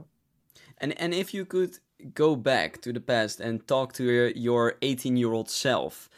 And 0.78 0.94
and 1.00 1.14
if 1.14 1.34
you 1.34 1.46
could 1.46 1.74
go 2.14 2.36
back 2.36 2.82
to 2.82 2.92
the 2.94 3.00
past 3.00 3.40
and 3.40 3.66
talk 3.68 3.94
to 3.94 4.04
your, 4.04 4.30
your 4.48 4.76
18 4.82 5.16
year 5.18 5.34
old 5.34 5.50
self, 5.50 6.10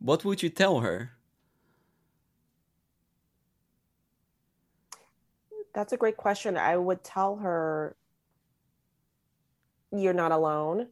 what 0.00 0.24
would 0.24 0.42
you 0.42 0.50
tell 0.50 0.80
her? 0.80 1.12
That's 5.74 5.92
a 5.92 5.96
great 5.96 6.16
question. 6.16 6.56
I 6.56 6.76
would 6.76 7.04
tell 7.04 7.36
her, 7.36 7.96
you're 9.92 10.12
not 10.12 10.32
alone. 10.32 10.88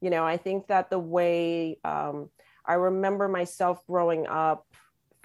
You 0.00 0.10
know, 0.10 0.24
I 0.24 0.36
think 0.36 0.66
that 0.68 0.90
the 0.90 0.98
way 0.98 1.78
um, 1.84 2.28
I 2.64 2.74
remember 2.74 3.28
myself 3.28 3.84
growing 3.86 4.26
up 4.26 4.66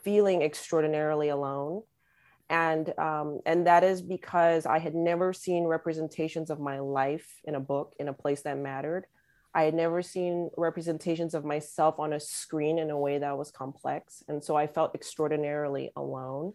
feeling 0.03 0.41
extraordinarily 0.41 1.29
alone. 1.29 1.81
And 2.49 2.97
um, 2.97 3.41
and 3.45 3.67
that 3.67 3.83
is 3.83 4.01
because 4.01 4.65
I 4.65 4.79
had 4.79 4.95
never 4.95 5.33
seen 5.33 5.65
representations 5.65 6.49
of 6.49 6.61
my 6.61 6.79
life 6.79 7.27
in 7.43 7.55
a 7.55 7.59
book 7.59 7.93
in 7.99 8.07
a 8.07 8.13
place 8.13 8.41
that 8.43 8.57
mattered. 8.57 9.05
I 9.53 9.63
had 9.63 9.73
never 9.73 10.01
seen 10.01 10.49
representations 10.55 11.33
of 11.33 11.43
myself 11.43 11.99
on 11.99 12.13
a 12.13 12.19
screen 12.19 12.79
in 12.79 12.89
a 12.89 12.97
way 12.97 13.17
that 13.17 13.37
was 13.37 13.51
complex, 13.51 14.23
and 14.29 14.41
so 14.41 14.55
I 14.55 14.67
felt 14.67 14.95
extraordinarily 14.95 15.91
alone. 15.97 16.53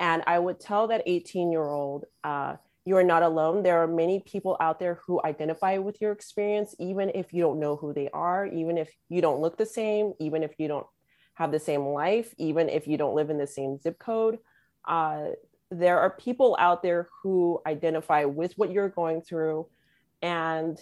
And 0.00 0.24
I 0.26 0.40
would 0.40 0.58
tell 0.58 0.88
that 0.88 1.04
18 1.06 1.52
year 1.52 1.68
old, 1.68 2.06
uh, 2.24 2.56
you 2.84 2.96
are 2.96 3.04
not 3.04 3.22
alone. 3.22 3.62
There 3.62 3.82
are 3.82 3.86
many 3.86 4.20
people 4.20 4.56
out 4.60 4.80
there 4.80 5.00
who 5.06 5.20
identify 5.24 5.78
with 5.78 6.00
your 6.00 6.12
experience, 6.12 6.74
even 6.78 7.10
if 7.14 7.32
you 7.32 7.42
don't 7.42 7.60
know 7.60 7.76
who 7.76 7.92
they 7.92 8.08
are, 8.10 8.46
even 8.46 8.76
if 8.76 8.90
you 9.08 9.20
don't 9.20 9.40
look 9.40 9.56
the 9.56 9.66
same, 9.66 10.14
even 10.18 10.42
if 10.42 10.58
you 10.58 10.68
don't 10.68 10.86
have 11.34 11.52
the 11.52 11.60
same 11.60 11.86
life, 11.86 12.34
even 12.38 12.68
if 12.68 12.86
you 12.88 12.96
don't 12.98 13.14
live 13.14 13.30
in 13.30 13.38
the 13.38 13.46
same 13.46 13.78
zip 13.78 13.98
code. 13.98 14.38
Uh, 14.86 15.28
there 15.70 16.00
are 16.00 16.10
people 16.10 16.56
out 16.58 16.82
there 16.82 17.08
who 17.22 17.60
identify 17.66 18.24
with 18.24 18.52
what 18.58 18.72
you're 18.72 18.88
going 18.88 19.22
through. 19.22 19.68
And 20.20 20.78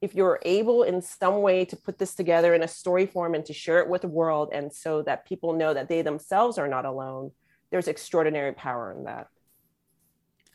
if 0.00 0.14
you're 0.14 0.40
able 0.42 0.84
in 0.84 1.02
some 1.02 1.42
way 1.42 1.64
to 1.64 1.76
put 1.76 1.98
this 1.98 2.14
together 2.14 2.54
in 2.54 2.62
a 2.62 2.68
story 2.68 3.06
form 3.06 3.34
and 3.34 3.44
to 3.46 3.52
share 3.52 3.80
it 3.80 3.88
with 3.88 4.02
the 4.02 4.08
world, 4.08 4.50
and 4.52 4.72
so 4.72 5.02
that 5.02 5.26
people 5.26 5.54
know 5.54 5.74
that 5.74 5.88
they 5.88 6.02
themselves 6.02 6.56
are 6.56 6.68
not 6.68 6.84
alone, 6.84 7.32
there's 7.70 7.88
extraordinary 7.88 8.52
power 8.52 8.94
in 8.96 9.04
that. 9.04 9.26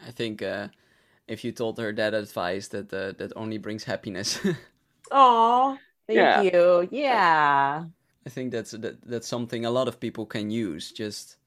I 0.06 0.12
think 0.12 0.42
uh, 0.42 0.68
if 1.28 1.44
you 1.44 1.52
told 1.52 1.80
her 1.80 1.94
that 1.94 2.14
advice, 2.14 2.68
that 2.70 2.94
uh, 2.94 3.14
that 3.20 3.34
only 3.36 3.58
brings 3.60 3.86
happiness. 3.86 4.40
Oh, 5.12 5.80
thank 6.08 6.36
Yeah. 6.36 6.36
you. 6.36 6.88
Yeah. 6.92 7.86
I 8.26 8.30
think 8.30 8.52
that's 8.52 8.72
that, 8.72 9.02
that's 9.04 9.28
something 9.28 9.64
a 9.66 9.70
lot 9.72 9.88
of 9.88 10.00
people 10.00 10.26
can 10.26 10.50
use. 10.50 10.92
Just 10.92 11.38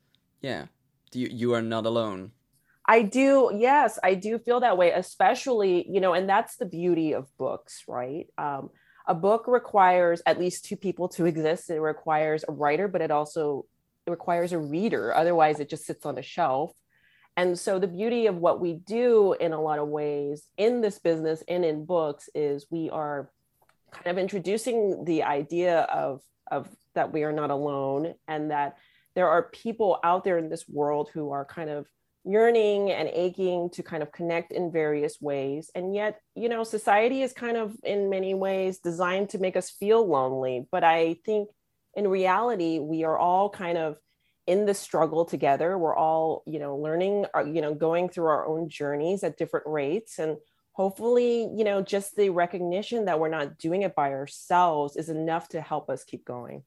yeah, 0.41 0.67
you 1.13 1.29
you 1.29 1.53
are 1.55 1.63
not 1.63 1.85
alone. 1.87 2.33
I 2.87 3.03
do, 3.03 3.51
yes, 3.57 3.99
I 4.03 4.15
do 4.15 4.39
feel 4.39 4.61
that 4.61 4.77
way, 4.77 4.93
especially, 4.93 5.87
you 5.89 6.01
know, 6.01 6.13
and 6.13 6.29
that's 6.29 6.57
the 6.57 6.67
beauty 6.67 7.15
of 7.15 7.35
books, 7.39 7.85
right? 7.89 8.27
Um, 8.37 8.71
a 9.07 9.15
book 9.15 9.45
requires 9.47 10.21
at 10.27 10.39
least 10.39 10.67
two 10.67 10.77
people 10.77 11.09
to 11.11 11.25
exist. 11.25 11.71
It 11.71 11.81
requires 11.81 12.45
a 12.47 12.53
writer, 12.53 12.89
but 12.89 13.01
it 13.01 13.11
also 13.11 13.65
it 14.07 14.11
requires 14.11 14.53
a 14.53 14.59
reader. 14.59 15.15
Otherwise, 15.15 15.61
it 15.61 15.71
just 15.71 15.87
sits 15.87 16.05
on 16.05 16.19
a 16.19 16.23
shelf. 16.23 16.73
And 17.37 17.59
so, 17.59 17.79
the 17.79 17.89
beauty 17.89 18.27
of 18.27 18.37
what 18.37 18.61
we 18.61 18.75
do 18.75 19.33
in 19.33 19.53
a 19.53 19.61
lot 19.61 19.79
of 19.79 19.89
ways 19.89 20.49
in 20.57 20.81
this 20.81 20.99
business 20.99 21.43
and 21.49 21.65
in 21.65 21.85
books 21.85 22.29
is 22.35 22.67
we 22.71 22.91
are 22.91 23.31
kind 23.91 24.07
of 24.07 24.19
introducing 24.19 25.05
the 25.05 25.25
idea 25.25 25.81
of, 25.83 26.21
of 26.51 26.69
that 26.95 27.13
we 27.13 27.25
are 27.25 27.33
not 27.33 27.51
alone 27.51 28.15
and 28.29 28.51
that 28.51 28.77
there 29.15 29.29
are 29.29 29.45
people 29.45 29.99
out 30.05 30.25
there 30.25 30.39
in 30.39 30.49
this 30.49 30.69
world 30.69 31.11
who 31.13 31.31
are 31.31 31.45
kind 31.45 31.71
of 31.71 31.87
yearning 32.25 32.91
and 32.91 33.09
aching 33.09 33.69
to 33.71 33.83
kind 33.83 34.03
of 34.03 34.11
connect 34.11 34.51
in 34.51 34.73
various 34.73 35.21
ways. 35.21 35.71
And 35.75 35.95
yet, 35.95 36.21
you 36.35 36.49
know, 36.49 36.65
society 36.65 37.23
is 37.23 37.33
kind 37.33 37.57
of 37.57 37.77
in 37.83 38.11
many 38.11 38.35
ways 38.35 38.79
designed 38.79 39.31
to 39.31 39.39
make 39.39 39.57
us 39.57 39.71
feel 39.71 40.07
lonely. 40.07 40.67
But 40.71 40.85
I 40.85 41.17
think 41.25 41.51
in 41.95 42.09
reality, 42.09 42.79
we 42.79 43.05
are 43.05 43.19
all 43.19 43.51
kind 43.51 43.79
of 43.79 43.99
in 44.47 44.67
the 44.67 44.75
struggle 44.75 45.25
together. 45.25 45.79
We're 45.79 45.97
all, 45.97 46.43
you 46.47 46.59
know, 46.59 46.77
learning, 46.77 47.27
uh, 47.35 47.45
you 47.45 47.61
know, 47.63 47.75
going 47.75 48.09
through 48.09 48.27
our 48.27 48.47
own 48.47 48.69
journeys 48.69 49.25
at 49.25 49.39
different 49.39 49.67
rates. 49.67 50.19
And 50.19 50.37
hopefully, 50.73 51.49
you 51.57 51.65
know, 51.65 51.83
just 51.83 52.17
the 52.17 52.31
recognition 52.31 53.07
that 53.07 53.19
we're 53.19 53.29
not 53.29 53.59
doing 53.59 53.83
it 53.83 53.95
by 53.95 54.13
ourselves 54.13 54.97
is 54.97 55.09
enough 55.09 55.49
to 55.49 55.61
help 55.61 55.89
us 55.89 56.05
keep 56.05 56.25
going. 56.25 56.63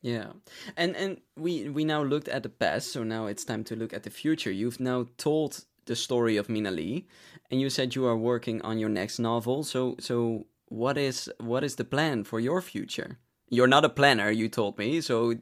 Yeah, 0.00 0.32
and 0.76 0.96
and 0.96 1.20
we 1.36 1.68
we 1.68 1.84
now 1.84 2.02
looked 2.02 2.28
at 2.28 2.42
the 2.42 2.48
past, 2.48 2.90
so 2.90 3.04
now 3.04 3.26
it's 3.26 3.44
time 3.44 3.62
to 3.64 3.76
look 3.76 3.92
at 3.92 4.02
the 4.02 4.10
future. 4.10 4.50
You've 4.50 4.80
now 4.80 5.06
told 5.16 5.64
the 5.86 5.94
story 5.94 6.36
of 6.36 6.48
Mina 6.48 6.72
Lee, 6.72 7.06
and 7.52 7.60
you 7.60 7.70
said 7.70 7.94
you 7.94 8.04
are 8.06 8.16
working 8.16 8.60
on 8.62 8.80
your 8.80 8.88
next 8.88 9.20
novel. 9.20 9.62
So 9.62 9.94
so 10.00 10.46
what 10.66 10.98
is 10.98 11.30
what 11.38 11.62
is 11.62 11.76
the 11.76 11.84
plan 11.84 12.24
for 12.24 12.40
your 12.40 12.60
future? 12.60 13.18
You're 13.48 13.68
not 13.68 13.84
a 13.84 13.88
planner, 13.88 14.30
you 14.30 14.48
told 14.48 14.76
me. 14.76 15.00
So 15.00 15.34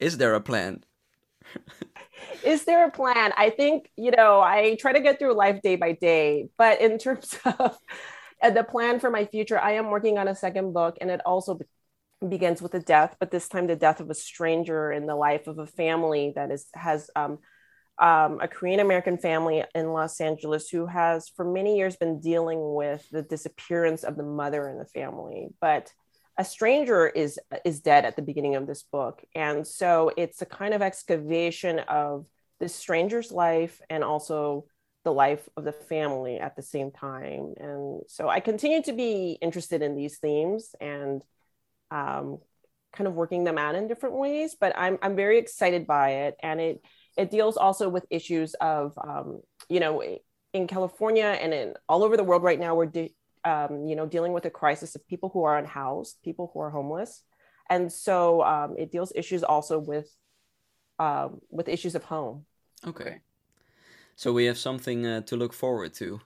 is 0.00 0.18
there 0.18 0.34
a 0.34 0.40
plan? 0.40 0.84
is 2.44 2.64
there 2.64 2.86
a 2.86 2.90
plan? 2.90 3.32
I 3.36 3.50
think 3.50 3.90
you 3.96 4.10
know 4.10 4.40
I 4.40 4.76
try 4.80 4.92
to 4.92 5.00
get 5.00 5.18
through 5.18 5.34
life 5.34 5.60
day 5.62 5.76
by 5.76 5.92
day, 5.92 6.48
but 6.58 6.80
in 6.80 6.98
terms 6.98 7.36
of 7.44 7.76
the 8.42 8.64
plan 8.64 9.00
for 9.00 9.10
my 9.10 9.26
future, 9.26 9.58
I 9.58 9.72
am 9.72 9.90
working 9.90 10.18
on 10.18 10.28
a 10.28 10.34
second 10.34 10.72
book, 10.72 10.98
and 11.00 11.10
it 11.10 11.20
also 11.24 11.58
begins 12.28 12.62
with 12.62 12.74
a 12.74 12.80
death, 12.80 13.16
but 13.18 13.30
this 13.30 13.48
time 13.48 13.66
the 13.66 13.76
death 13.76 14.00
of 14.00 14.10
a 14.10 14.14
stranger 14.14 14.92
in 14.92 15.06
the 15.06 15.16
life 15.16 15.46
of 15.46 15.58
a 15.58 15.66
family 15.66 16.32
that 16.36 16.50
is 16.50 16.66
has 16.74 17.10
um, 17.16 17.38
um, 17.98 18.40
a 18.40 18.48
Korean 18.48 18.80
American 18.80 19.18
family 19.18 19.64
in 19.74 19.92
Los 19.92 20.20
Angeles 20.20 20.68
who 20.68 20.86
has 20.86 21.30
for 21.36 21.44
many 21.44 21.76
years 21.76 21.96
been 21.96 22.20
dealing 22.20 22.74
with 22.74 23.06
the 23.10 23.22
disappearance 23.22 24.02
of 24.02 24.16
the 24.16 24.22
mother 24.22 24.68
in 24.68 24.78
the 24.78 24.86
family, 24.86 25.48
but 25.60 25.92
a 26.42 26.44
stranger 26.44 27.06
is 27.06 27.38
is 27.64 27.80
dead 27.80 28.04
at 28.04 28.16
the 28.16 28.22
beginning 28.22 28.56
of 28.56 28.66
this 28.66 28.82
book, 28.82 29.22
and 29.32 29.64
so 29.64 30.10
it's 30.16 30.42
a 30.42 30.46
kind 30.46 30.74
of 30.74 30.82
excavation 30.82 31.78
of 31.78 32.26
this 32.58 32.74
stranger's 32.74 33.30
life 33.30 33.80
and 33.88 34.02
also 34.02 34.64
the 35.04 35.12
life 35.12 35.48
of 35.56 35.62
the 35.62 35.72
family 35.72 36.38
at 36.38 36.56
the 36.56 36.62
same 36.62 36.90
time. 36.90 37.54
And 37.58 38.02
so 38.08 38.28
I 38.28 38.40
continue 38.40 38.82
to 38.82 38.92
be 38.92 39.38
interested 39.40 39.82
in 39.82 39.94
these 39.94 40.18
themes 40.18 40.74
and 40.80 41.22
um, 41.92 42.38
kind 42.92 43.06
of 43.06 43.14
working 43.14 43.44
them 43.44 43.58
out 43.58 43.76
in 43.76 43.86
different 43.86 44.16
ways. 44.16 44.56
But 44.60 44.72
I'm 44.76 44.98
I'm 45.00 45.14
very 45.14 45.38
excited 45.38 45.86
by 45.86 46.08
it, 46.24 46.34
and 46.42 46.60
it 46.60 46.82
it 47.16 47.30
deals 47.30 47.56
also 47.56 47.88
with 47.88 48.04
issues 48.10 48.54
of 48.54 48.98
um, 48.98 49.42
you 49.68 49.78
know 49.78 50.02
in 50.52 50.66
California 50.66 51.38
and 51.40 51.54
in 51.54 51.74
all 51.88 52.02
over 52.02 52.16
the 52.16 52.24
world 52.24 52.42
right 52.42 52.58
now 52.58 52.74
we're 52.74 52.86
de- 52.86 53.14
um, 53.44 53.86
you 53.86 53.96
know 53.96 54.06
dealing 54.06 54.32
with 54.32 54.44
a 54.44 54.50
crisis 54.50 54.94
of 54.94 55.06
people 55.08 55.30
who 55.30 55.44
are 55.44 55.58
unhoused, 55.58 56.18
people 56.22 56.50
who 56.52 56.60
are 56.60 56.70
homeless, 56.70 57.22
and 57.70 57.92
so 57.92 58.42
um, 58.42 58.74
it 58.78 58.92
deals 58.92 59.12
issues 59.14 59.42
also 59.42 59.78
with 59.78 60.08
um, 60.98 61.40
with 61.50 61.68
issues 61.68 61.94
of 61.94 62.04
home. 62.04 62.46
Okay, 62.86 63.18
so 64.16 64.32
we 64.32 64.46
have 64.46 64.58
something 64.58 65.06
uh, 65.06 65.20
to 65.22 65.36
look 65.36 65.52
forward 65.52 65.94
to. 65.94 66.20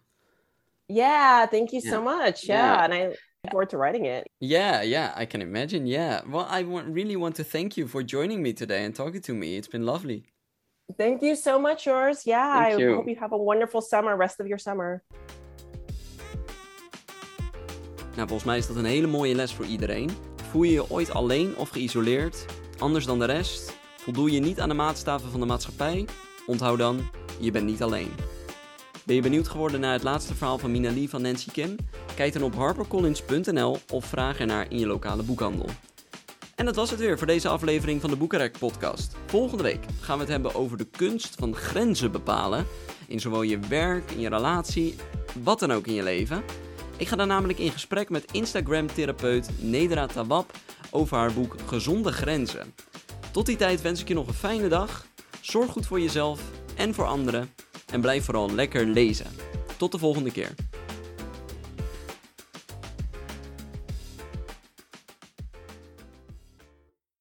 Yeah, 0.88 1.46
thank 1.46 1.72
you 1.72 1.80
yeah. 1.82 1.90
so 1.90 2.02
much. 2.02 2.48
Yeah, 2.48 2.74
yeah. 2.74 2.84
and 2.84 2.94
I 2.94 3.06
look 3.08 3.18
forward 3.50 3.70
to 3.70 3.78
writing 3.78 4.06
it. 4.06 4.26
Yeah, 4.40 4.82
yeah, 4.82 5.12
I 5.16 5.26
can 5.26 5.42
imagine. 5.42 5.86
Yeah. 5.86 6.20
Well, 6.28 6.46
I 6.48 6.62
want, 6.62 6.88
really 6.88 7.16
want 7.16 7.36
to 7.36 7.44
thank 7.44 7.76
you 7.76 7.88
for 7.88 8.02
joining 8.02 8.42
me 8.42 8.52
today 8.52 8.84
and 8.84 8.94
talking 8.94 9.20
to 9.22 9.34
me. 9.34 9.56
It's 9.56 9.68
been 9.68 9.84
lovely. 9.84 10.26
Thank 10.96 11.22
you 11.22 11.34
so 11.34 11.58
much, 11.58 11.86
yours. 11.86 12.22
Yeah, 12.24 12.62
thank 12.62 12.74
I 12.74 12.78
you. 12.78 12.94
hope 12.94 13.08
you 13.08 13.16
have 13.16 13.32
a 13.32 13.38
wonderful 13.38 13.80
summer, 13.80 14.16
rest 14.16 14.38
of 14.38 14.46
your 14.46 14.58
summer. 14.58 15.02
Nou, 18.16 18.28
volgens 18.28 18.48
mij 18.48 18.58
is 18.58 18.66
dat 18.66 18.76
een 18.76 18.84
hele 18.84 19.06
mooie 19.06 19.34
les 19.34 19.54
voor 19.54 19.64
iedereen. 19.64 20.10
Voel 20.50 20.62
je 20.62 20.72
je 20.72 20.90
ooit 20.90 21.10
alleen 21.10 21.56
of 21.56 21.68
geïsoleerd, 21.68 22.44
anders 22.78 23.06
dan 23.06 23.18
de 23.18 23.24
rest? 23.24 23.76
Voldoe 23.96 24.30
je 24.30 24.40
niet 24.40 24.60
aan 24.60 24.68
de 24.68 24.74
maatstaven 24.74 25.30
van 25.30 25.40
de 25.40 25.46
maatschappij? 25.46 26.06
Onthoud 26.46 26.78
dan, 26.78 27.10
je 27.40 27.50
bent 27.50 27.66
niet 27.66 27.82
alleen. 27.82 28.10
Ben 29.04 29.14
je 29.14 29.22
benieuwd 29.22 29.48
geworden 29.48 29.80
naar 29.80 29.92
het 29.92 30.02
laatste 30.02 30.34
verhaal 30.34 30.58
van 30.58 30.70
Mina 30.70 30.92
Lee 30.92 31.08
van 31.08 31.22
Nancy 31.22 31.50
Kim? 31.50 31.76
Kijk 32.14 32.32
dan 32.32 32.42
op 32.42 32.54
harpercollins.nl 32.54 33.78
of 33.92 34.04
vraag 34.04 34.38
ernaar 34.38 34.70
in 34.70 34.78
je 34.78 34.86
lokale 34.86 35.22
boekhandel. 35.22 35.66
En 36.54 36.64
dat 36.64 36.76
was 36.76 36.90
het 36.90 36.98
weer 36.98 37.18
voor 37.18 37.26
deze 37.26 37.48
aflevering 37.48 38.00
van 38.00 38.10
de 38.10 38.16
Boekenrek 38.16 38.58
podcast. 38.58 39.16
Volgende 39.26 39.62
week 39.62 39.84
gaan 40.00 40.16
we 40.16 40.22
het 40.22 40.32
hebben 40.32 40.54
over 40.54 40.76
de 40.76 40.86
kunst 40.90 41.34
van 41.34 41.54
grenzen 41.54 42.12
bepalen. 42.12 42.66
In 43.06 43.20
zowel 43.20 43.42
je 43.42 43.58
werk, 43.58 44.10
in 44.10 44.20
je 44.20 44.28
relatie, 44.28 44.94
wat 45.42 45.58
dan 45.58 45.72
ook 45.72 45.86
in 45.86 45.94
je 45.94 46.02
leven. 46.02 46.42
Ik 46.98 47.08
ga 47.08 47.16
dan 47.16 47.28
namelijk 47.28 47.58
in 47.58 47.70
gesprek 47.70 48.10
met 48.10 48.32
Instagram-therapeut 48.32 49.50
Nedra 49.58 50.06
Tawab 50.06 50.50
over 50.90 51.16
haar 51.16 51.32
boek 51.32 51.56
Gezonde 51.66 52.12
Grenzen. 52.12 52.74
Tot 53.30 53.46
die 53.46 53.56
tijd 53.56 53.82
wens 53.82 54.00
ik 54.00 54.08
je 54.08 54.14
nog 54.14 54.26
een 54.26 54.34
fijne 54.34 54.68
dag. 54.68 55.06
Zorg 55.40 55.70
goed 55.70 55.86
voor 55.86 56.00
jezelf 56.00 56.40
en 56.76 56.94
voor 56.94 57.06
anderen. 57.06 57.52
En 57.86 58.00
blijf 58.00 58.24
vooral 58.24 58.54
lekker 58.54 58.86
lezen. 58.86 59.26
Tot 59.76 59.92
de 59.92 59.98
volgende 59.98 60.30
keer. 60.30 60.54